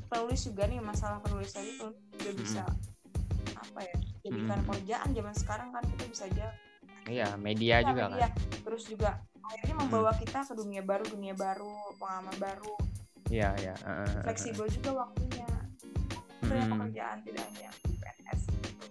penulis 0.08 0.40
juga 0.42 0.64
nih 0.64 0.80
masalah 0.80 1.20
penulis 1.20 1.52
tadi 1.52 1.76
tuh 1.76 1.92
juga 2.14 2.30
Hmm. 2.30 2.40
bisa 2.40 2.62
apa 2.64 2.87
jadikan 4.28 4.58
Hmm. 4.58 4.68
pekerjaan 4.68 5.10
zaman 5.10 5.34
sekarang 5.34 5.70
kan 5.72 5.84
kita 5.88 6.04
bisa 6.06 6.24
aja 6.26 6.48
iya 7.08 7.28
media 7.38 7.80
Iya, 7.80 7.88
juga 7.88 8.04
media. 8.06 8.28
kan 8.28 8.32
terus 8.62 8.84
juga 8.86 9.10
akhirnya 9.42 9.76
membawa 9.80 10.12
kita 10.14 10.40
ke 10.44 10.54
dunia 10.54 10.82
baru 10.82 11.06
dunia 11.08 11.34
baru 11.34 11.72
pengalaman 11.96 12.36
baru 12.38 12.76
iya 13.28 13.56
iya 13.58 13.74
eh, 13.78 13.92
eh, 13.94 14.08
eh. 14.10 14.24
fleksibel 14.24 14.68
juga 14.68 14.90
waktunya 15.02 15.48
banyak 16.40 16.60
Mm-mm. 16.62 16.74
pekerjaan 16.78 17.18
tidak 17.22 17.44
hanya 17.46 17.70
PNS 17.82 18.42
gitu. 18.54 18.86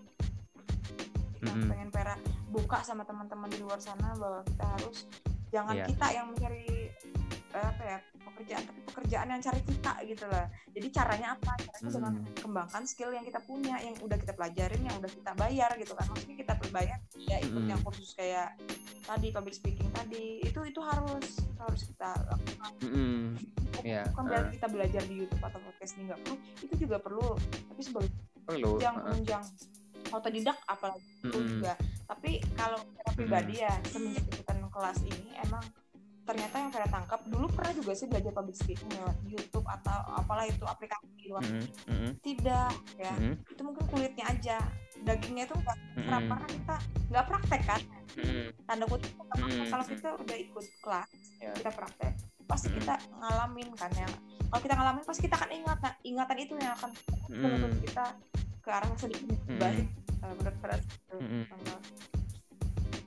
Jadi 1.36 1.46
Mm-mm. 1.46 1.70
pengen 1.70 1.88
Vera 1.90 2.14
buka 2.46 2.78
sama 2.82 3.02
teman-teman 3.02 3.48
di 3.48 3.58
luar 3.58 3.78
sana 3.78 4.12
bahwa 4.12 4.40
kita 4.42 4.66
harus 4.66 4.98
jangan 5.48 5.74
Iya. 5.74 5.86
kita 5.86 6.06
yang 6.10 6.26
mencari 6.28 6.66
eh, 7.48 7.64
apa 7.66 7.82
ya 7.86 7.98
pekerjaan 8.36 8.62
tapi 8.68 8.80
pekerjaan 8.92 9.26
yang 9.32 9.40
cari 9.40 9.60
kita 9.64 9.92
gitu 10.04 10.24
lah 10.28 10.46
jadi 10.76 10.88
caranya 10.92 11.28
apa 11.40 11.52
caranya 11.56 11.90
dengan 11.90 12.12
Hmm. 12.16 12.24
kembangkan 12.38 12.84
skill 12.84 13.10
yang 13.16 13.24
kita 13.24 13.40
punya 13.42 13.80
yang 13.80 13.96
udah 14.04 14.16
kita 14.20 14.32
pelajarin 14.36 14.82
yang 14.84 14.96
udah 15.00 15.10
kita 15.10 15.32
bayar 15.40 15.70
gitu 15.80 15.92
kan 15.96 16.06
maksudnya 16.12 16.36
kita 16.36 16.54
bayar 16.76 16.98
ya 17.16 17.36
ikut 17.40 17.56
Mm-mm. 17.56 17.72
yang 17.72 17.80
kursus 17.80 18.12
kayak 18.12 18.52
tadi 19.08 19.32
public 19.32 19.56
speaking 19.56 19.88
tadi 19.96 20.44
itu 20.44 20.60
itu 20.68 20.80
harus 20.84 21.40
harus 21.56 21.82
kita 21.88 22.10
lakukan 22.28 22.72
Mm-mm. 22.84 23.32
Iya, 23.80 24.08
bukan 24.12 24.24
eh. 24.24 24.28
berarti 24.28 24.50
kita 24.60 24.68
belajar 24.72 25.02
di 25.08 25.14
YouTube 25.24 25.42
atau 25.44 25.58
podcast 25.64 25.92
ini 25.96 26.02
nggak 26.12 26.20
perlu 26.20 26.36
itu 26.60 26.74
juga 26.76 26.96
perlu 27.00 27.28
tapi 27.72 27.80
sebagai 27.80 28.10
perlu 28.44 28.76
penunjang 28.76 28.94
eh. 28.94 29.02
penunjang 29.08 29.44
otodidak 30.12 30.58
apalagi 30.68 31.08
itu 31.24 31.32
Mm-mm. 31.32 31.50
juga 31.56 31.72
tapi 32.06 32.30
kalau 32.54 32.78
secara 32.78 33.10
pribadi 33.16 33.54
ya 33.64 33.72
semenjak 33.88 34.24
ikutan 34.28 34.58
kelas 34.68 34.98
ini 35.08 35.30
emang 35.40 35.64
ternyata 36.26 36.56
yang 36.58 36.70
saya 36.74 36.88
tangkap 36.90 37.22
dulu 37.30 37.46
pernah 37.54 37.70
juga 37.70 37.92
sih 37.94 38.10
belajar 38.10 38.34
public 38.34 38.56
speaking 38.58 38.90
lewat 38.90 39.16
YouTube 39.30 39.62
atau 39.62 39.98
apalah 40.18 40.42
itu 40.42 40.66
aplikasi 40.66 41.06
di 41.14 41.30
luar 41.30 41.46
Mm-mm. 41.46 41.70
Mm-mm. 41.86 42.12
tidak 42.18 42.74
ya 42.98 43.14
Mm-mm. 43.14 43.34
itu 43.46 43.62
mungkin 43.62 43.84
kulitnya 43.86 44.24
aja 44.26 44.58
dagingnya 45.06 45.46
itu 45.46 45.54
nggak 45.54 45.76
Mm-mm. 46.02 46.26
karena 46.26 46.46
kita 46.50 46.76
nggak 47.14 47.24
praktek 47.30 47.62
kan 47.62 47.80
Mm-mm. 48.18 48.46
tanda 48.66 48.84
kutip 48.90 49.12
Mm-mm. 49.14 49.66
kalau 49.70 49.84
kita 49.86 50.08
udah 50.18 50.36
ikut 50.36 50.66
kelas 50.82 51.10
Ya. 51.36 51.52
kita 51.52 51.70
praktek 51.70 52.12
pasti 52.50 52.66
Mm-mm. 52.74 52.78
kita 52.82 52.94
ngalamin 53.22 53.68
kan 53.78 53.90
ya 53.94 54.08
kalau 54.50 54.62
kita 54.66 54.74
ngalamin 54.74 55.04
pasti 55.06 55.22
kita 55.30 55.36
akan 55.38 55.50
ingat 55.54 55.78
nah 55.78 55.94
ingatan 56.02 56.38
itu 56.42 56.52
yang 56.58 56.74
akan 56.74 56.90
menuntun 57.30 57.70
Mm-mm. 57.70 57.84
kita 57.86 58.04
ke 58.66 58.68
arah 58.74 58.86
yang 58.90 58.98
sedikit 58.98 59.30
lebih 59.30 59.38
Mm-mm. 59.46 59.62
baik 59.62 59.88
menurut 60.26 60.56
saya 60.58 60.78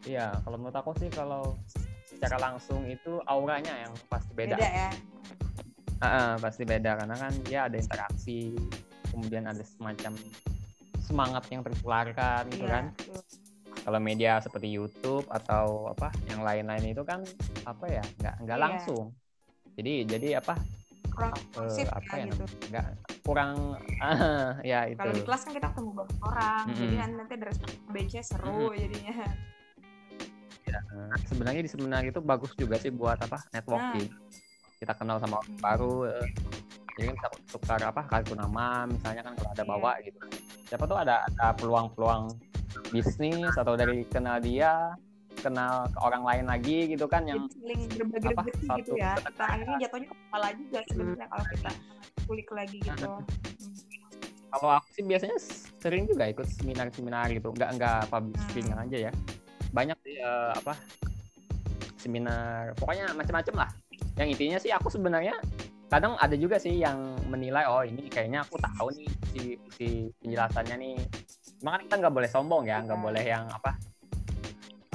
Iya, 0.07 0.31
kalau 0.41 0.57
menurut 0.57 0.77
aku 0.79 0.91
sih 0.97 1.09
kalau 1.11 1.53
secara 2.19 2.51
langsung 2.51 2.83
itu 2.83 3.23
auranya 3.23 3.71
yang 3.79 3.93
pasti 4.11 4.35
beda. 4.35 4.59
beda 4.59 4.67
ya 4.67 4.89
Ah, 5.99 6.07
ah, 6.07 6.31
pasti 6.39 6.63
beda 6.63 6.95
karena 6.95 7.11
kan 7.11 7.31
dia 7.43 7.67
ada 7.67 7.75
interaksi, 7.75 8.55
kemudian 9.11 9.43
ada 9.43 9.59
semacam 9.59 10.15
semangat 10.99 11.43
yang 11.51 11.59
tertularkan 11.59 12.47
gitu 12.51 12.63
Iya, 12.63 12.71
kan. 12.71 12.85
Kalau 13.79 13.99
media 13.99 14.39
seperti 14.39 14.71
YouTube 14.71 15.27
atau 15.27 15.91
apa 15.91 16.11
yang 16.31 16.39
lain-lain 16.39 16.95
itu 16.95 17.03
kan 17.03 17.19
apa 17.67 17.83
ya 17.87 18.03
nggak 18.15 18.35
nggak 18.43 18.57
Iya. 18.59 18.63
langsung. 18.63 19.11
Jadi 19.75 19.93
jadi 20.07 20.27
apa 20.39 20.55
kurang 21.11 21.35
responsif 21.35 21.85
apa 21.91 21.99
ya 22.07 22.15
ya 22.15 22.25
gitu 22.31 22.43
namanya, 22.43 22.67
nggak 22.71 22.85
kurang 23.27 23.55
ah, 23.99 24.51
ya 24.71 24.79
itu. 24.87 24.99
kalau 24.99 25.11
di 25.11 25.23
kelas 25.27 25.41
kan 25.43 25.51
kita 25.51 25.67
ketemu 25.67 25.91
banyak 25.91 26.19
orang 26.23 26.63
Mm-mm. 26.63 26.79
jadi 26.79 26.95
nanti 26.95 27.15
nanti 27.19 27.33
ada 27.35 27.51
BC 27.91 28.13
seru 28.23 28.71
jadinya 28.71 29.27
Eh, 30.71 31.15
sebenarnya 31.25 31.61
di 31.65 31.71
seminar 31.71 32.01
itu 32.03 32.21
bagus 32.21 32.53
juga 32.53 32.77
sih 32.77 32.93
buat 32.93 33.17
apa 33.17 33.49
networking. 33.49 34.09
Kita 34.77 34.93
kenal 34.93 35.17
sama 35.17 35.41
orang 35.41 35.49
Hmm. 35.49 35.63
baru. 35.63 35.95
eh, 36.07 36.27
jadi 36.93 37.05
kan 37.09 37.15
bisa 37.15 37.27
tukar 37.47 37.79
apa 37.79 38.01
kartu 38.03 38.35
nama 38.35 38.83
misalnya 38.83 39.23
kan 39.23 39.33
kalau 39.33 39.49
ada 39.49 39.63
Iya. 39.63 39.71
bawa 39.71 39.91
gitu. 40.03 40.19
Siapa 40.67 40.83
tuh 40.83 40.97
ada 40.99 41.15
ada 41.23 41.47
peluang-peluang 41.55 42.23
bisnis 42.89 43.53
atau 43.55 43.73
dari 43.73 44.03
kenal 44.05 44.37
dia 44.37 44.93
kenal 45.39 45.87
ke 45.87 45.99
orang 46.03 46.23
lain 46.25 46.45
lagi 46.45 46.77
gitu 46.91 47.07
kan 47.07 47.23
yang 47.23 47.47
jadi 47.47 47.55
saling 47.55 47.81
berbagi 48.11 48.27
apa, 48.27 48.41
gitu 48.51 48.61
satu 48.67 48.91
ya 48.93 49.11
kita 49.15 49.45
akhirnya 49.47 49.77
jatuhnya 49.79 50.07
ke 50.11 50.15
kepala 50.19 50.47
juga 50.51 50.79
sebenarnya 50.83 51.27
kalau 51.29 51.45
kita 51.47 51.71
kulik 52.27 52.49
lagi 52.51 52.77
gitu 52.77 53.07
Hmm. 53.07 53.23
Mm. 53.23 54.51
kalau 54.51 54.69
aku 54.75 54.87
sih 54.91 55.03
biasanya 55.05 55.37
sering 55.79 56.03
juga 56.09 56.23
ikut 56.27 56.47
seminar-seminar 56.59 57.25
gitu 57.31 57.49
nggak 57.55 57.69
nggak 57.79 58.01
public 58.11 58.35
Hmm. 58.35 58.45
speaking 58.51 58.75
aja 58.75 58.97
ya 59.07 59.11
eh, 60.19 60.51
apa 60.53 60.73
seminar 61.99 62.75
pokoknya 62.79 63.11
macam-macam 63.15 63.67
lah. 63.67 63.69
Yang 64.15 64.27
intinya 64.35 64.57
sih 64.59 64.71
aku 64.71 64.87
sebenarnya 64.91 65.35
kadang 65.89 66.13
ada 66.21 66.37
juga 66.37 66.61
sih 66.61 66.77
yang 66.77 67.17
menilai 67.27 67.65
oh 67.65 67.81
ini 67.81 68.07
kayaknya 68.07 68.45
aku 68.45 68.61
tahu 68.61 68.93
nih 68.93 69.09
si 69.33 69.41
si 69.75 69.87
penjelasannya 70.23 70.75
nih. 70.79 70.95
Makanya 71.65 71.81
kita 71.87 71.95
nggak 71.99 72.15
boleh 72.15 72.29
sombong 72.29 72.63
ya 72.67 72.79
nggak 72.83 72.99
Iya. 72.99 73.05
boleh 73.09 73.23
yang 73.25 73.45
apa 73.51 73.71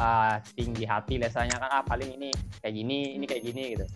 ah, 0.00 0.36
tinggi 0.56 0.84
hati 0.88 1.20
lesanya 1.20 1.60
kan 1.60 1.70
ah 1.70 1.82
paling 1.84 2.18
ini 2.18 2.30
kayak 2.62 2.74
gini 2.74 2.98
ini 3.20 3.24
kayak 3.28 3.42
gini 3.44 3.64
gitu. 3.76 3.86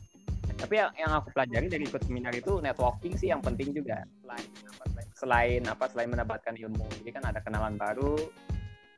Tapi 0.58 0.74
yang, 0.74 0.90
yang 0.98 1.12
aku 1.14 1.30
pelajari 1.30 1.70
dari 1.70 1.86
ikut 1.86 2.02
seminar 2.02 2.34
itu 2.34 2.58
networking 2.58 3.14
sih 3.14 3.30
yang 3.30 3.38
penting 3.38 3.70
juga. 3.70 4.02
Selain 4.26 4.42
apa 4.66 4.84
selain, 4.90 5.08
selain 5.14 5.62
apa 5.70 5.84
selain 5.86 6.08
mendapatkan 6.10 6.54
ilmu. 6.58 6.86
Jadi 6.98 7.10
kan 7.14 7.22
ada 7.30 7.38
kenalan 7.38 7.78
baru 7.78 8.18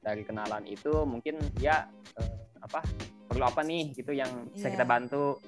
dari 0.00 0.22
kenalan 0.24 0.64
itu 0.64 1.04
mungkin 1.04 1.36
dia 1.56 1.86
eh, 2.16 2.32
apa 2.60 2.80
perlu 3.28 3.44
apa 3.44 3.60
nih 3.62 3.92
gitu 3.94 4.10
yang 4.10 4.28
bisa 4.50 4.68
Iya. 4.68 4.74
kita 4.74 4.84
bantu 4.84 5.38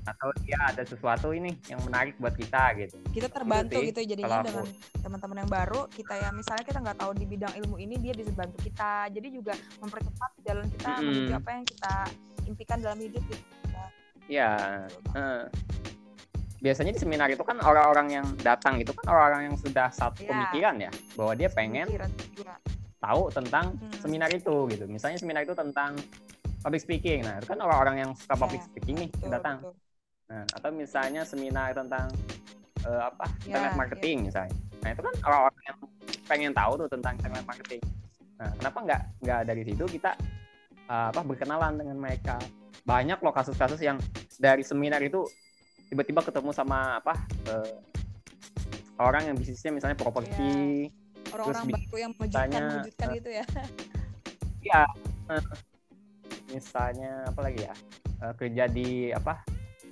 atau 0.00 0.32
dia 0.42 0.56
ada 0.64 0.80
sesuatu 0.80 1.28
ini 1.30 1.52
yang 1.68 1.76
menarik 1.84 2.16
buat 2.16 2.32
kita 2.32 2.72
gitu 2.80 2.96
kita 3.12 3.28
terbantu 3.28 3.76
sih, 3.76 3.92
gitu 3.92 4.00
jadinya 4.08 4.40
dengan 4.40 4.64
teman-teman 5.04 5.36
yang 5.44 5.50
baru 5.52 5.80
kita 5.92 6.16
ya 6.16 6.32
misalnya 6.32 6.64
kita 6.64 6.78
nggak 6.80 6.98
tahu 6.98 7.12
di 7.12 7.28
bidang 7.28 7.52
ilmu 7.60 7.76
ini 7.76 8.00
dia 8.00 8.16
bisa 8.16 8.32
bantu 8.32 8.56
kita 8.64 9.12
jadi 9.12 9.28
juga 9.28 9.52
mempercepat 9.78 10.30
jalan 10.40 10.66
kita 10.72 10.88
Mm-mm. 10.88 11.04
menuju 11.04 11.32
apa 11.36 11.50
yang 11.52 11.64
kita 11.68 11.94
impikan 12.48 12.76
dalam 12.80 12.98
hidup 12.98 13.22
gitu. 13.28 13.44
ya 14.26 14.48
biasanya 16.60 16.92
di 16.92 17.00
seminar 17.00 17.28
itu 17.32 17.40
kan 17.40 17.56
orang-orang 17.60 18.20
yang 18.20 18.26
datang 18.40 18.76
itu 18.76 18.92
kan 18.92 19.04
orang-orang 19.08 19.52
yang 19.52 19.56
sudah 19.56 19.88
satu 19.88 20.20
Iya. 20.24 20.28
pemikiran 20.28 20.74
ya 20.76 20.90
bahwa 21.16 21.32
dia 21.32 21.48
pengen. 21.48 21.88
Tahu 23.00 23.32
tentang 23.32 23.72
Hmm. 23.74 23.92
seminar 23.98 24.30
itu 24.30 24.68
gitu. 24.68 24.84
Misalnya 24.86 25.18
seminar 25.18 25.42
itu 25.42 25.56
tentang 25.56 25.96
public 26.60 26.80
speaking. 26.84 27.24
Nah, 27.24 27.40
itu 27.40 27.48
kan 27.48 27.58
orang-orang 27.58 27.96
yang 28.06 28.10
suka 28.12 28.36
public 28.36 28.60
Ya, 28.60 28.66
speaking 28.68 28.96
nih 29.00 29.08
yang 29.24 29.32
betul, 29.32 29.36
datang. 29.40 29.56
betul. 29.64 29.74
Nah, 30.30 30.42
atau 30.54 30.70
misalnya 30.70 31.22
seminar 31.24 31.72
tentang 31.72 32.06
eh, 32.80 33.02
apa? 33.02 33.26
Ya, 33.44 33.56
internet 33.56 33.74
marketing 33.76 34.16
misalnya. 34.28 34.54
Nah, 34.80 34.90
itu 34.92 35.02
kan 35.04 35.14
orang-orang 35.24 35.62
yang 35.68 35.76
pengen 36.24 36.52
tahu 36.54 36.72
tuh 36.80 36.88
tentang 36.88 37.12
internet 37.16 37.44
marketing. 37.44 37.80
Nah, 38.40 38.48
kenapa 38.56 38.78
nggak 38.84 39.02
nggak 39.20 39.40
dari 39.44 39.62
situ 39.64 39.84
kita 39.88 40.10
eh, 40.88 41.06
apa 41.12 41.20
berkenalan 41.24 41.76
dengan 41.76 41.96
mereka? 41.96 42.36
Banyak 42.84 43.20
loh 43.20 43.32
kasus-kasus 43.32 43.80
yang 43.80 43.96
dari 44.40 44.64
seminar 44.64 45.00
itu 45.00 45.24
tiba-tiba 45.88 46.20
ketemu 46.22 46.52
sama 46.52 47.00
apa? 47.00 47.16
eh, 47.48 47.76
orang 49.00 49.32
yang 49.32 49.36
bisnisnya 49.36 49.72
misalnya 49.72 49.96
properti, 49.96 50.88
orang-orang 51.32 51.66
baru 51.70 51.96
yang 51.98 52.12
misalnya, 52.16 52.58
mengejutkan 52.60 53.08
eh, 53.10 53.16
gitu 53.18 53.30
ya 53.30 53.44
Iya. 54.66 54.82
eh, 55.30 55.44
misalnya 56.50 57.10
apa 57.30 57.40
lagi 57.46 57.60
ya? 57.64 57.74
eh, 58.20 58.32
kerja 58.36 58.64
di 58.68 58.88
apa? 59.10 59.34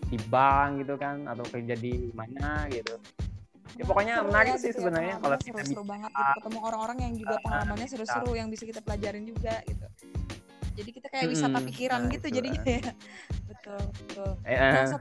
Di 0.09 0.17
bank 0.29 0.85
gitu 0.85 0.95
kan 0.97 1.25
atau 1.25 1.45
kerja 1.49 1.75
di 1.77 2.13
mana 2.13 2.65
gitu. 2.73 2.97
Ya, 3.79 3.85
pokoknya 3.87 4.15
Seru 4.19 4.29
menarik 4.33 4.51
ya 4.51 4.59
sih 4.59 4.69
ya, 4.69 4.75
sebenarnya 4.75 5.15
kalau 5.23 5.37
kita 5.39 5.45
seru-seru 5.55 5.83
bisa 5.85 5.87
banget 5.87 6.11
gitu 6.11 6.31
ketemu 6.43 6.59
orang-orang 6.67 6.99
yang 6.99 7.13
juga 7.15 7.35
Ah, 7.39 7.43
pengalamannya 7.47 7.87
seru-seru 7.87 8.31
yang 8.35 8.49
bisa 8.51 8.65
kita 8.67 8.81
pelajarin 8.83 9.23
juga 9.23 9.55
gitu 9.71 9.87
jadi 10.79 10.91
kita 10.95 11.07
kayak 11.11 11.27
wisata 11.31 11.59
Mm-mm. 11.59 11.69
pikiran 11.71 12.01
Nah, 12.03 12.11
gitu 12.11 12.27
itu, 12.27 12.37
jadinya 12.39 12.63
ya 12.75 12.83
betul 13.47 13.81
betul 14.03 14.31
eh, 14.43 14.59
Nah, 14.59 14.99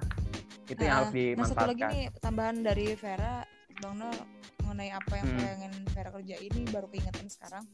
itu 0.70 0.82
yang 0.84 0.96
harus 1.00 1.10
nah 1.10 1.46
satu 1.48 1.64
lagi 1.66 1.82
dimanfaatkan. 1.82 1.90
nih 1.90 2.04
tambahan 2.22 2.58
dari 2.62 2.88
Vera 2.94 3.34
Bang 3.82 3.96
Nol 3.98 4.18
mengenai 4.78 4.94
apa 4.94 5.14
yang 5.18 5.26
Hmm. 5.28 5.42
pengen 5.42 5.74
Vera 5.90 6.10
kerjain 6.14 6.54
ini 6.54 6.70
baru 6.70 6.86
keingetan 6.86 7.26
sekarang 7.26 7.66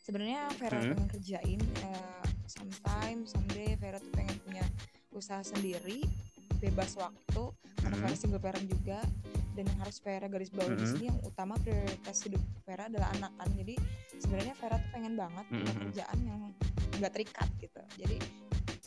sebenarnya 0.00 0.48
Vera 0.56 0.80
Hmm. 0.80 0.96
pengen 0.96 1.08
kerjain 1.12 1.60
eh, 1.60 2.24
sometime 2.48 3.28
someday 3.28 3.76
Vera 3.76 4.00
tuh 4.00 4.08
pengen 4.16 4.40
punya 4.40 4.64
usaha 5.12 5.44
sendiri 5.44 6.00
bebas 6.64 6.96
waktu 6.96 7.42
karena 7.76 7.92
Hmm. 7.92 8.04
Vera 8.08 8.16
single 8.16 8.40
parent 8.40 8.64
juga 8.64 9.04
dan 9.52 9.68
yang 9.68 9.78
harus 9.78 10.00
Vera 10.00 10.24
garis 10.26 10.48
bawah 10.48 10.72
di 10.72 10.80
Hmm. 10.80 10.92
sini 10.96 11.04
yang 11.12 11.20
utama 11.20 11.60
prioritas 11.60 12.24
hidup 12.24 12.40
Vera 12.64 12.88
adalah 12.88 13.12
anak 13.12 13.32
kan 13.36 13.48
jadi 13.52 13.74
sebenarnya 14.16 14.54
Vera 14.56 14.80
tuh 14.80 14.90
pengen 14.90 15.12
banget 15.12 15.44
punya 15.44 15.68
Hmm. 15.68 15.82
kerjaan 15.84 16.18
yang 16.24 16.40
nggak 16.96 17.12
terikat 17.12 17.48
gitu 17.60 17.82
jadi 18.00 18.16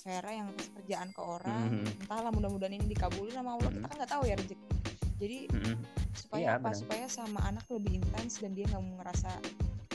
Vera 0.02 0.32
yang 0.34 0.50
kerjaan 0.74 1.14
ke 1.14 1.22
orang 1.22 1.70
Hmm. 1.70 2.02
entahlah 2.02 2.34
mudah-mudahan 2.34 2.74
ini 2.74 2.90
dikabulin 2.90 3.30
sama 3.32 3.54
Allah 3.54 3.70
kita 3.70 3.78
Hmm. 3.78 3.90
kan 3.94 3.96
nggak 4.02 4.10
tahu 4.10 4.24
ya 4.26 4.34
rezeki 4.34 4.66
jadi 5.22 5.40
Mm-mm. 5.54 5.78
supaya 6.18 6.42
Iya, 6.42 6.58
apa 6.58 6.70
benar. 6.74 6.80
supaya 6.82 7.06
sama 7.06 7.40
anak 7.46 7.66
lebih 7.70 8.02
intens 8.02 8.42
dan 8.42 8.58
dia 8.58 8.66
nggak 8.66 8.82
mau 8.82 8.94
ngerasa 9.06 9.32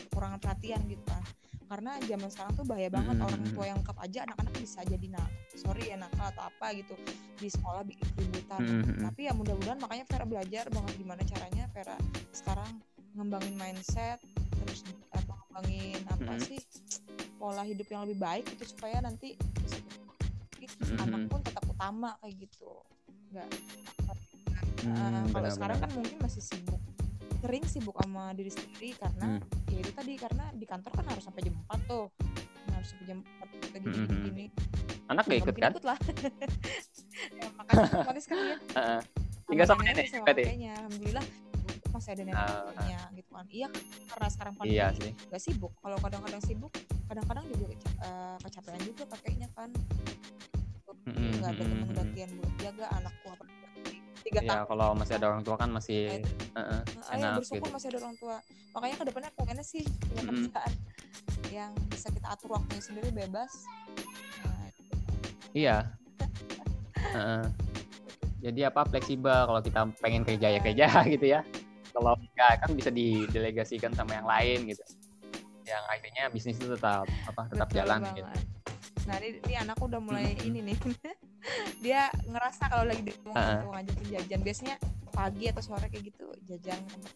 kekurangan 0.06 0.38
perhatian 0.38 0.80
gitu 0.86 1.02
kan 1.10 1.22
karena 1.66 1.98
zaman 2.06 2.30
sekarang 2.30 2.52
tuh 2.54 2.62
bahaya 2.62 2.86
banget 2.94 3.16
Mm-mm. 3.18 3.26
orang 3.26 3.42
tua 3.50 3.64
yang 3.66 3.78
lengkap 3.82 3.98
aja 3.98 4.18
anak-anak 4.30 4.54
bisa 4.62 4.80
jadi 4.86 5.06
nak 5.10 5.28
sorry 5.58 5.90
ya 5.90 5.96
nakal 5.98 6.30
atau 6.30 6.46
apa 6.46 6.66
gitu 6.78 6.94
di 7.42 7.48
sekolah 7.50 7.82
bikin 7.82 8.06
keributan 8.14 8.60
Mm-mm. 8.62 9.02
tapi 9.02 9.20
ya 9.26 9.32
mudah-mudahan 9.34 9.78
makanya 9.82 10.04
Vera 10.06 10.24
belajar 10.30 10.64
banget 10.70 10.92
gimana 10.94 11.22
caranya 11.26 11.64
Vera 11.74 11.98
sekarang 12.30 12.70
ngembangin 13.18 13.54
mindset 13.58 14.22
terus 14.62 14.86
apa 15.10 15.34
ngembangin 15.34 16.00
apa 16.06 16.32
Mm-mm. 16.38 16.46
sih 16.46 16.60
pola 17.36 17.66
hidup 17.66 17.88
yang 17.90 18.06
lebih 18.06 18.18
baik 18.22 18.46
itu 18.46 18.64
supaya 18.70 19.02
nanti 19.02 19.34
Mm-mm. 19.34 21.02
anak 21.02 21.22
pun 21.26 21.40
tetap 21.42 21.66
utama 21.66 22.14
kayak 22.22 22.46
gitu 22.46 22.70
nggak 23.34 23.50
Hmm, 23.50 24.15
Uh, 24.86 25.24
kalau 25.28 25.42
benar, 25.42 25.50
sekarang 25.50 25.78
kan 25.78 25.90
mungkin 25.92 26.16
masih 26.20 26.42
sibuk 26.42 26.80
sering 27.36 27.62
sibuk 27.64 27.94
sama 27.96 28.32
diri 28.32 28.50
sendiri 28.50 28.90
karena 28.96 29.26
Hmm. 29.28 29.40
ya 29.70 29.78
itu 29.78 29.92
tadi 29.92 30.12
karena 30.16 30.44
di 30.50 30.66
kantor 30.66 30.90
kan 30.90 31.04
harus 31.06 31.22
sampai 31.22 31.42
jam 31.42 31.54
4 31.62 31.78
tuh. 31.84 32.06
Harus 32.68 32.88
sampai 32.90 33.06
jam 33.06 33.18
4 33.22 33.48
kita 33.62 33.76
gini 33.78 33.86
Hmm, 33.86 34.02
gini, 34.02 34.10
hmm, 34.10 34.24
gini. 34.26 34.46
Anak 35.06 35.24
gak 35.24 35.38
ikut 35.38 35.54
kan? 35.54 35.70
ikut 35.70 35.84
lah. 35.84 35.98
Ya, 37.16 37.48
makanya 37.56 37.88
otomatis 37.96 38.24
kan 38.26 38.36
Heeh. 38.76 39.00
Tinggal 39.46 39.66
sama 39.66 39.80
nenek 39.82 40.04
sama 40.06 40.26
kakeknya 40.26 40.72
alhamdulillah 40.76 41.26
masih 41.88 42.10
ada 42.12 42.22
Ah, 42.28 42.44
kakeknya 42.68 42.98
gitu 43.14 43.30
kan. 43.30 43.46
Iya 43.48 43.68
karena 44.06 44.28
sekarang 44.28 44.52
pandemi 44.54 44.76
Iya 44.76 44.86
sih. 44.92 45.12
gak 45.30 45.40
sibuk. 45.40 45.72
Kalau 45.78 45.96
kadang-kadang 45.96 46.42
sibuk 46.42 46.72
kadang-kadang 47.06 47.44
juga 47.48 47.64
eh, 48.02 48.36
kecapean 48.42 48.80
juga 48.82 49.02
kakeknya 49.14 49.48
kan. 49.54 49.70
Jadi 51.06 51.28
nggak 51.38 51.50
ada 51.52 51.62
teman 51.62 51.88
gantian 51.94 52.30
buat 52.34 52.52
jaga 52.58 52.84
anakku 52.92 53.26
apa 53.30 53.44
tiga 54.26 54.40
Iya, 54.42 54.50
tahun 54.50 54.64
kalau 54.66 54.88
masih 54.92 55.14
ada 55.14 55.26
orang 55.30 55.42
tua 55.46 55.56
kan 55.56 55.70
masih 55.70 56.00
Nah, 56.52 56.64
Nah, 56.66 56.82
ayo 56.82 57.14
enak 57.14 57.30
bersyukur 57.38 57.62
gitu. 57.62 57.74
masih 57.76 57.88
ada 57.94 57.98
orang 58.02 58.16
tua. 58.18 58.36
Makanya 58.74 58.96
ke 58.98 59.04
depannya 59.06 59.30
pengennya 59.32 59.64
sih 59.64 59.84
punya 60.02 60.22
Mm-mm. 60.22 60.34
kerjaan 60.50 60.72
yang 61.54 61.72
bisa 61.88 62.08
kita 62.10 62.26
atur 62.28 62.50
waktunya 62.52 62.82
sendiri 62.82 63.08
bebas. 63.14 63.52
Nah, 64.42 64.66
Iya. 65.54 65.76
Heeh. 67.06 67.42
Jadi 68.36 68.60
apa 68.62 68.84
fleksibel 68.84 69.38
kalau 69.46 69.60
kita 69.62 69.80
pengen 70.02 70.22
kerja 70.22 70.48
ya 70.52 70.60
kerja 70.60 70.86
gitu 71.14 71.26
ya. 71.26 71.40
Kalau 71.90 72.12
enggak 72.12 72.60
kan 72.60 72.70
bisa 72.76 72.90
didelegasikan 72.92 73.94
sama 73.94 74.18
yang 74.18 74.28
lain 74.28 74.68
gitu. 74.68 74.84
Yang 75.64 75.82
akhirnya 75.88 76.24
bisnis 76.28 76.56
itu 76.60 76.68
tetap 76.68 77.08
apa 77.24 77.48
tetap 77.48 77.68
betul 77.70 77.78
jalan 77.80 78.00
banget. 78.04 78.16
gitu. 78.20 78.55
Nah 79.06 79.16
ini, 79.18 79.38
ini 79.40 79.54
anakku 79.56 79.86
udah 79.86 80.00
mulai 80.00 80.34
Mm-mm. 80.34 80.46
ini 80.46 80.58
nih. 80.66 80.76
Dia 81.84 82.00
ngerasa 82.26 82.66
kalau 82.66 82.84
lagi 82.84 83.02
di 83.02 83.12
rumah 83.22 83.38
Ah. 83.38 83.50
gitu 83.54 83.66
ngajakin 83.70 84.06
jajan. 84.12 84.40
Biasanya 84.42 84.76
pagi 85.10 85.44
atau 85.46 85.62
sore 85.62 85.86
kayak 85.86 86.04
gitu 86.10 86.26
jajan 86.44 86.78
tempat. 86.84 87.14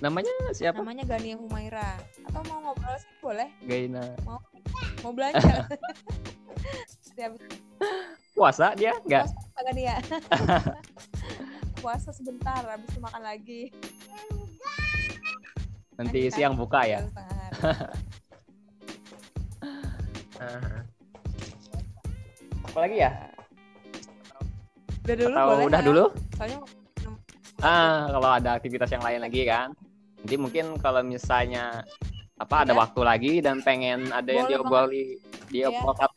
Namanya 0.00 0.32
siapa? 0.52 0.80
Namanya 0.80 1.04
Gania 1.04 1.36
Humaira. 1.36 1.96
Atau 2.24 2.40
mau 2.46 2.60
ngobrol 2.62 2.96
sih 2.96 3.12
boleh? 3.20 3.48
Gaina. 3.62 4.04
Mau 5.00 5.12
belanja? 5.12 5.64
Dia 7.16 7.28
habis 7.28 7.42
Puasa 8.30 8.72
dia 8.72 8.96
enggak? 8.96 9.28
puasa 9.28 9.60
Gania. 9.66 9.96
puasa 11.82 12.08
sebentar 12.10 12.60
habis 12.62 12.88
itu 12.88 12.96
makan 12.98 13.20
lagi. 13.20 13.62
Nanti 15.96 16.32
siang 16.32 16.56
buka 16.56 16.80
ya. 16.84 17.04
Setengah 17.04 17.36
hari. 17.36 17.60
Apalagi 22.70 22.96
ya? 23.02 23.10
Udah 25.00 25.16
dulu 25.16 25.34
Atau 25.34 25.48
boleh 25.50 25.64
udah 25.66 25.80
ya? 25.82 25.86
dulu? 25.86 26.04
Soalnya 26.38 26.58
Ah, 27.60 28.08
kalau 28.08 28.30
ada 28.32 28.50
aktivitas 28.56 28.88
yang 28.88 29.04
lain 29.04 29.20
lagi 29.20 29.44
kan. 29.44 29.68
Nanti 30.16 30.36
mungkin 30.40 30.80
kalau 30.80 31.04
misalnya 31.04 31.84
apa 32.40 32.64
ada 32.64 32.72
Iya. 32.72 32.80
waktu 32.80 33.00
lagi 33.04 33.32
dan 33.44 33.60
pengen 33.60 34.08
ada 34.08 34.32
yang 34.32 34.48
Boleh 34.48 34.56
diobroli 34.64 35.04
Iya. 35.52 35.68
diobrolkan 35.68 36.08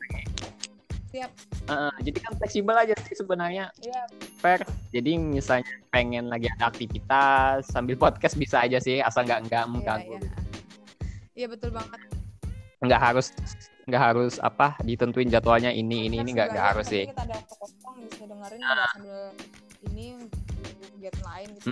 siap. 1.12 1.32
Heeh, 1.64 1.94
jadi 2.10 2.18
kan 2.26 2.32
fleksibel 2.40 2.74
aja 2.74 2.96
sih 3.06 3.14
sebenarnya 3.14 3.70
Iya, 3.78 4.02
fair. 4.40 4.62
Jadi 4.90 5.20
misalnya 5.20 5.68
pengen 5.92 6.26
lagi 6.32 6.48
ada 6.58 6.72
aktivitas 6.72 7.68
sambil 7.70 8.00
podcast 8.00 8.34
bisa 8.34 8.64
aja 8.64 8.80
sih 8.80 8.98
asal 8.98 9.22
nggak 9.24 9.46
nggak 9.46 9.64
iya, 9.64 9.72
mengganggu. 9.72 10.16
iya. 10.16 10.32
Iya 11.34 11.48
betul 11.52 11.70
banget. 11.76 12.00
Nggak 12.82 13.02
harus 13.04 13.30
nggak 13.84 14.04
harus 14.14 14.40
apa 14.40 14.80
ditentuin 14.80 15.28
jadwalnya 15.28 15.76
ini 15.76 16.08
ini 16.08 16.24
ini 16.24 16.30
nggak 16.32 16.56
nggak 16.56 16.66
harus 16.76 16.88
sih. 16.88 17.04
Kita 17.08 17.24
ada 17.28 17.36
waktu 17.36 17.56
kosong 17.60 17.96
bisa 18.08 18.24
dengerin 18.24 18.60
nggak 18.64 18.90
sambil 18.96 19.20
ini 19.92 20.06
lain 21.04 21.48
gitu. 21.60 21.68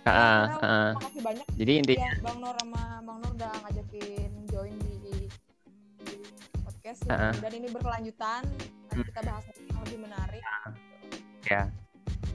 Karena 0.00 0.56
heeh. 0.64 0.88
Makasih 0.96 1.22
banyak 1.22 1.46
Jadi 1.60 1.72
inti 1.76 1.94
ya 2.00 2.12
Bang 2.24 2.38
Nur 2.40 2.56
sama 2.56 2.84
Bang 3.04 3.18
Nur 3.20 3.30
udah 3.36 3.52
ngajakin 3.68 4.30
join 4.48 4.74
di, 4.80 4.94
di 5.04 5.16
podcast 6.64 7.00
ya. 7.04 7.12
Heeh. 7.12 7.32
dan 7.44 7.52
ini 7.52 7.68
berkelanjutan. 7.68 8.42
Nanti 8.88 9.02
kita 9.12 9.20
bahas 9.28 9.44
yang 9.52 9.80
lebih 9.84 9.98
menarik. 10.08 10.42
ya. 11.44 11.62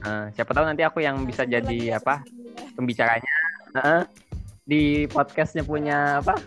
Eh, 0.06 0.24
siapa 0.38 0.50
tahu 0.54 0.64
nanti 0.70 0.82
aku 0.86 1.02
yang 1.02 1.26
bisa 1.26 1.42
Narasumber 1.42 1.66
lagi 1.66 1.74
jadi 1.74 1.78
ya, 1.90 1.96
apa 1.98 2.14
sebenarnya. 2.22 2.68
pembicaranya 2.78 3.34
Heeh. 3.74 4.02
di 4.62 4.82
podcastnya 5.10 5.62
punya 5.66 6.22
apa 6.22 6.38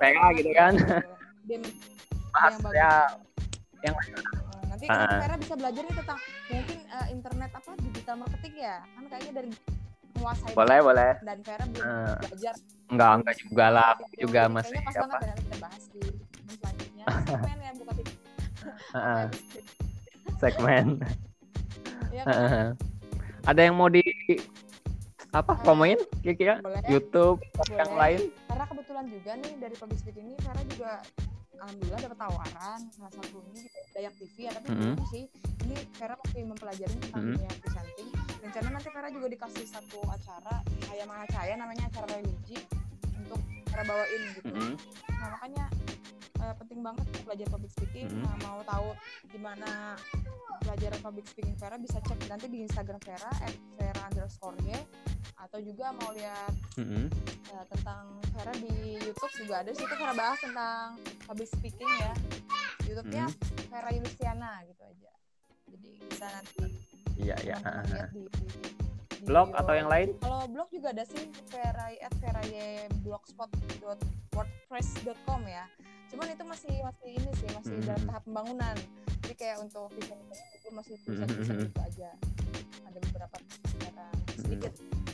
PK 0.00 0.20
gitu 0.38 0.50
kan. 0.52 0.72
Dia 1.44 1.58
bahas 2.30 2.54
yang 2.56 2.72
ya. 2.72 2.92
Nah, 3.80 3.94
nanti 4.66 4.84
kan 4.86 4.98
Vera 5.18 5.36
bisa 5.36 5.54
belajar 5.54 5.82
nih 5.82 5.94
tentang 5.96 6.18
mungkin 6.48 6.78
eh, 6.82 7.06
internet 7.10 7.50
apa 7.52 7.70
digital 7.80 8.16
marketing 8.18 8.54
ya. 8.56 8.76
Kan 8.88 9.04
kayaknya 9.06 9.32
dari 9.34 9.50
menguasai 10.12 10.52
boleh 10.52 10.78
boleh. 10.82 11.10
dan 11.20 11.38
Vera 11.40 11.64
belum 11.66 11.84
Eh, 11.84 12.14
belajar. 12.22 12.54
Enggak 12.90 13.10
enggak 13.14 13.34
juga 13.38 13.66
lah. 13.68 13.86
Aku 13.92 14.02
Gitu. 14.08 14.20
juga 14.22 14.40
Jadi 14.42 14.52
masih 14.52 14.76
pas 14.80 14.94
apa. 14.94 15.04
Banget 15.06 15.20
nanti 15.22 15.42
kita 15.42 15.56
bahas 15.58 15.84
di 15.86 16.02
segmen 16.02 16.54
selanjutnya. 16.56 17.04
Segmen 17.30 17.56
ya 17.58 17.70
bukan 17.72 17.94
di 17.94 18.04
Heeh, 18.94 19.24
segmen. 20.38 20.86
Ya 22.10 22.22
kan 22.22 22.34
Heeh. 22.34 22.66
ada 23.42 23.60
yang 23.62 23.74
mau 23.74 23.88
di 23.88 24.04
apa 25.30 25.52
Eh, 25.52 25.58
promoin 25.62 25.98
kira-kira 26.20 26.58
boleh. 26.58 26.80
YouTube 26.84 27.38
yang 27.70 27.88
Boleh. 27.88 28.00
lain 28.18 28.20
karena 28.60 28.76
kebetulan 28.76 29.06
juga 29.08 29.32
nih 29.40 29.52
dari 29.56 29.72
public 29.72 29.98
speaking 30.04 30.26
ini 30.28 30.36
Vera 30.36 30.60
juga 30.68 30.92
alhamdulillah 31.64 32.00
dapat 32.04 32.18
tawaran 32.20 32.80
salah 32.92 33.12
satunya 33.16 33.52
di 33.56 33.64
Dayak 33.96 34.14
TV 34.20 34.36
ya 34.36 34.52
tapi 34.52 34.66
Mhm. 34.68 34.76
belum 34.76 35.00
sih 35.08 35.24
ini 35.64 35.76
Vera 35.96 36.12
masih 36.20 36.42
mempelajari 36.44 36.96
tentang 37.00 37.24
Mhm. 37.24 37.32
dunia 37.40 37.52
presenting 37.56 38.08
rencana 38.44 38.68
nanti 38.68 38.88
Vera 38.92 39.08
juga 39.08 39.26
dikasih 39.32 39.64
satu 39.64 40.04
acara 40.04 40.54
Cahaya 40.76 41.04
Mahacaya 41.08 41.54
namanya 41.56 41.88
acara 41.88 42.06
religi 42.12 42.60
untuk 43.16 43.40
Vera 43.64 43.84
bawain 43.88 44.22
gitu 44.36 44.52
Mm-mm. 44.52 44.76
nah 45.08 45.28
makanya 45.32 45.64
eh, 46.40 46.54
penting 46.60 46.80
banget 46.84 47.06
belajar 47.24 47.46
public 47.48 47.72
speaking 47.72 48.12
Mhm. 48.12 48.20
nah, 48.20 48.36
mau 48.44 48.60
tahu 48.60 48.92
gimana 49.32 49.96
pelajaran 50.60 51.00
public 51.00 51.24
speaking 51.24 51.56
Vera 51.56 51.80
bisa 51.80 51.96
cek 52.04 52.28
nanti 52.28 52.44
di 52.44 52.68
Instagram 52.68 53.00
Vera 53.00 53.32
at 53.40 53.56
Vera 53.80 54.04
underscore 54.04 54.84
atau 55.40 55.56
juga 55.64 55.96
mau 55.96 56.12
lihat 56.12 56.52
Mm-mm. 56.76 57.08
Ya, 57.50 57.66
tentang 57.66 58.19
Vera 58.40 58.56
di 58.56 58.96
YouTube 58.96 59.34
juga 59.38 59.60
ada 59.60 59.70
sih 59.70 59.84
itu 59.84 59.94
Vera 59.94 60.14
bahas 60.14 60.38
tentang 60.40 60.96
public 61.22 61.48
speaking 61.50 61.90
ya. 61.94 62.14
YouTube-nya 62.82 63.26
Vera 63.68 63.90
Yulistiana 63.92 64.64
gitu 64.64 64.82
aja. 64.82 65.12
Jadi 65.68 65.90
bisa 66.02 66.26
nanti 66.26 66.64
iya 67.20 67.36
iya 67.44 67.60
di, 68.08 68.24
di, 68.24 68.46
di 69.12 69.20
blog 69.22 69.52
atau 69.52 69.70
yang 69.70 69.86
lain 69.86 70.16
Kalau 70.18 70.42
blog 70.48 70.66
juga 70.72 70.88
ada 70.90 71.04
sih 71.04 71.28
Vera 71.46 71.92
at 71.92 72.14
Vera 72.16 72.40
Y 72.48 72.56
blogspot.wordpress.com 73.04 75.40
ya. 75.44 75.68
Cuman 76.08 76.26
itu 76.26 76.42
masih 76.42 76.74
masih 76.80 77.08
ini 77.12 77.30
sih 77.36 77.48
masih 77.52 77.76
Mhm. 77.76 77.84
dalam 77.84 78.02
tahap 78.08 78.24
pembangunan. 78.24 78.72
Jadi 79.20 79.34
kayak 79.36 79.60
untuk 79.60 79.92
desain 79.94 80.16
itu 80.56 80.68
masih 80.72 80.96
tulisan 81.04 81.28
tulisan 81.28 81.54
Mhm. 81.54 81.62
gitu 81.68 81.78
aja. 81.78 82.10
Ada 82.88 82.98
beberapa 83.04 83.36
cara 83.78 84.08
sedikit. 84.32 84.72
Desain. 84.72 85.09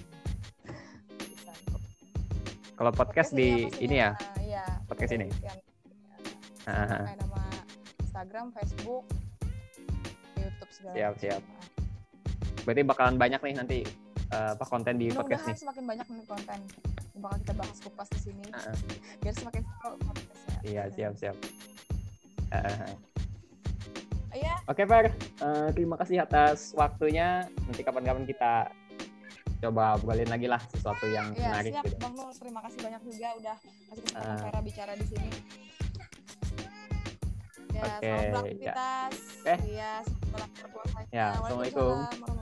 Kalau 2.76 2.92
podcast 2.92 3.32
Podcast 3.32 3.32
di 3.32 3.48
sih 3.66 3.82
ini 3.82 3.96
ya 3.98 4.10
iya, 4.38 4.64
podcast 4.84 5.12
ini? 5.12 5.28
yang- 5.40 5.64
kayak 6.62 7.16
nama 7.16 7.42
Instagram, 7.98 8.46
Facebook, 8.52 9.04
YouTube 10.36 10.70
segala 10.70 10.92
Siap, 10.92 11.12
macam. 11.12 11.22
siap. 11.22 11.42
berarti 12.62 12.82
bakalan 12.82 13.16
banyak 13.16 13.40
nih 13.40 13.54
nanti 13.54 13.78
uh, 14.28 14.52
apa 14.52 14.64
konten 14.66 14.94
di 14.96 15.06
podcast 15.08 15.22
Mudah-mudahan 15.40 15.46
nih. 15.48 15.58
semakin 15.58 15.84
banyak 15.86 16.06
nih 16.08 16.24
konten 16.26 16.58
yang 17.14 17.22
bakal 17.22 17.38
kita 17.40 17.54
bahas 17.54 17.78
kupas 17.80 18.08
di 18.10 18.20
sini 18.20 18.44
Uh, 18.50 18.76
biar 19.20 19.34
semakin 19.34 19.62
seru 19.62 19.96
podcastnya. 19.98 20.58
iya 20.62 20.82
siap 20.88 21.12
siap. 21.14 21.36
Uh, 22.48 22.92
Iya, 24.32 24.52
Oke 24.66 24.84
Fer, 24.84 25.16
Uh, 25.38 25.72
terima 25.72 25.96
kasih 25.96 26.20
atas 26.20 26.72
waktunya. 26.72 27.48
Nanti 27.62 27.80
kapan-kapan 27.80 28.24
kita 28.24 28.68
coba 29.56 29.96
obrolin 29.96 30.28
lagi 30.28 30.46
lah 30.46 30.60
sesuatu 30.68 31.06
yang 31.08 31.32
iya 31.32 31.48
menarik 31.50 31.72
siap 31.72 31.84
gitu. 31.84 31.96
Bang 31.98 32.14
Nur. 32.14 32.30
Terima 32.32 32.60
kasih 32.60 32.78
banyak 32.78 33.02
juga 33.02 33.28
udah 33.34 33.56
kasih 33.60 34.02
kesempatan 34.02 34.30
Ah. 34.30 34.42
Vera 34.44 34.60
bicara 34.60 34.92
di 34.94 35.06
sini. 35.06 35.28
Ya, 37.76 37.82
Oke, 37.82 38.08
selamat 38.08 38.24
ya. 38.24 38.32
beraktivitas. 38.32 39.12
Oke. 39.36 39.54
Iya, 39.68 39.92
selamat 40.00 40.50
berpuasa. 40.56 40.98
Ya, 41.12 41.26
Assalamualaikum. 41.36 42.35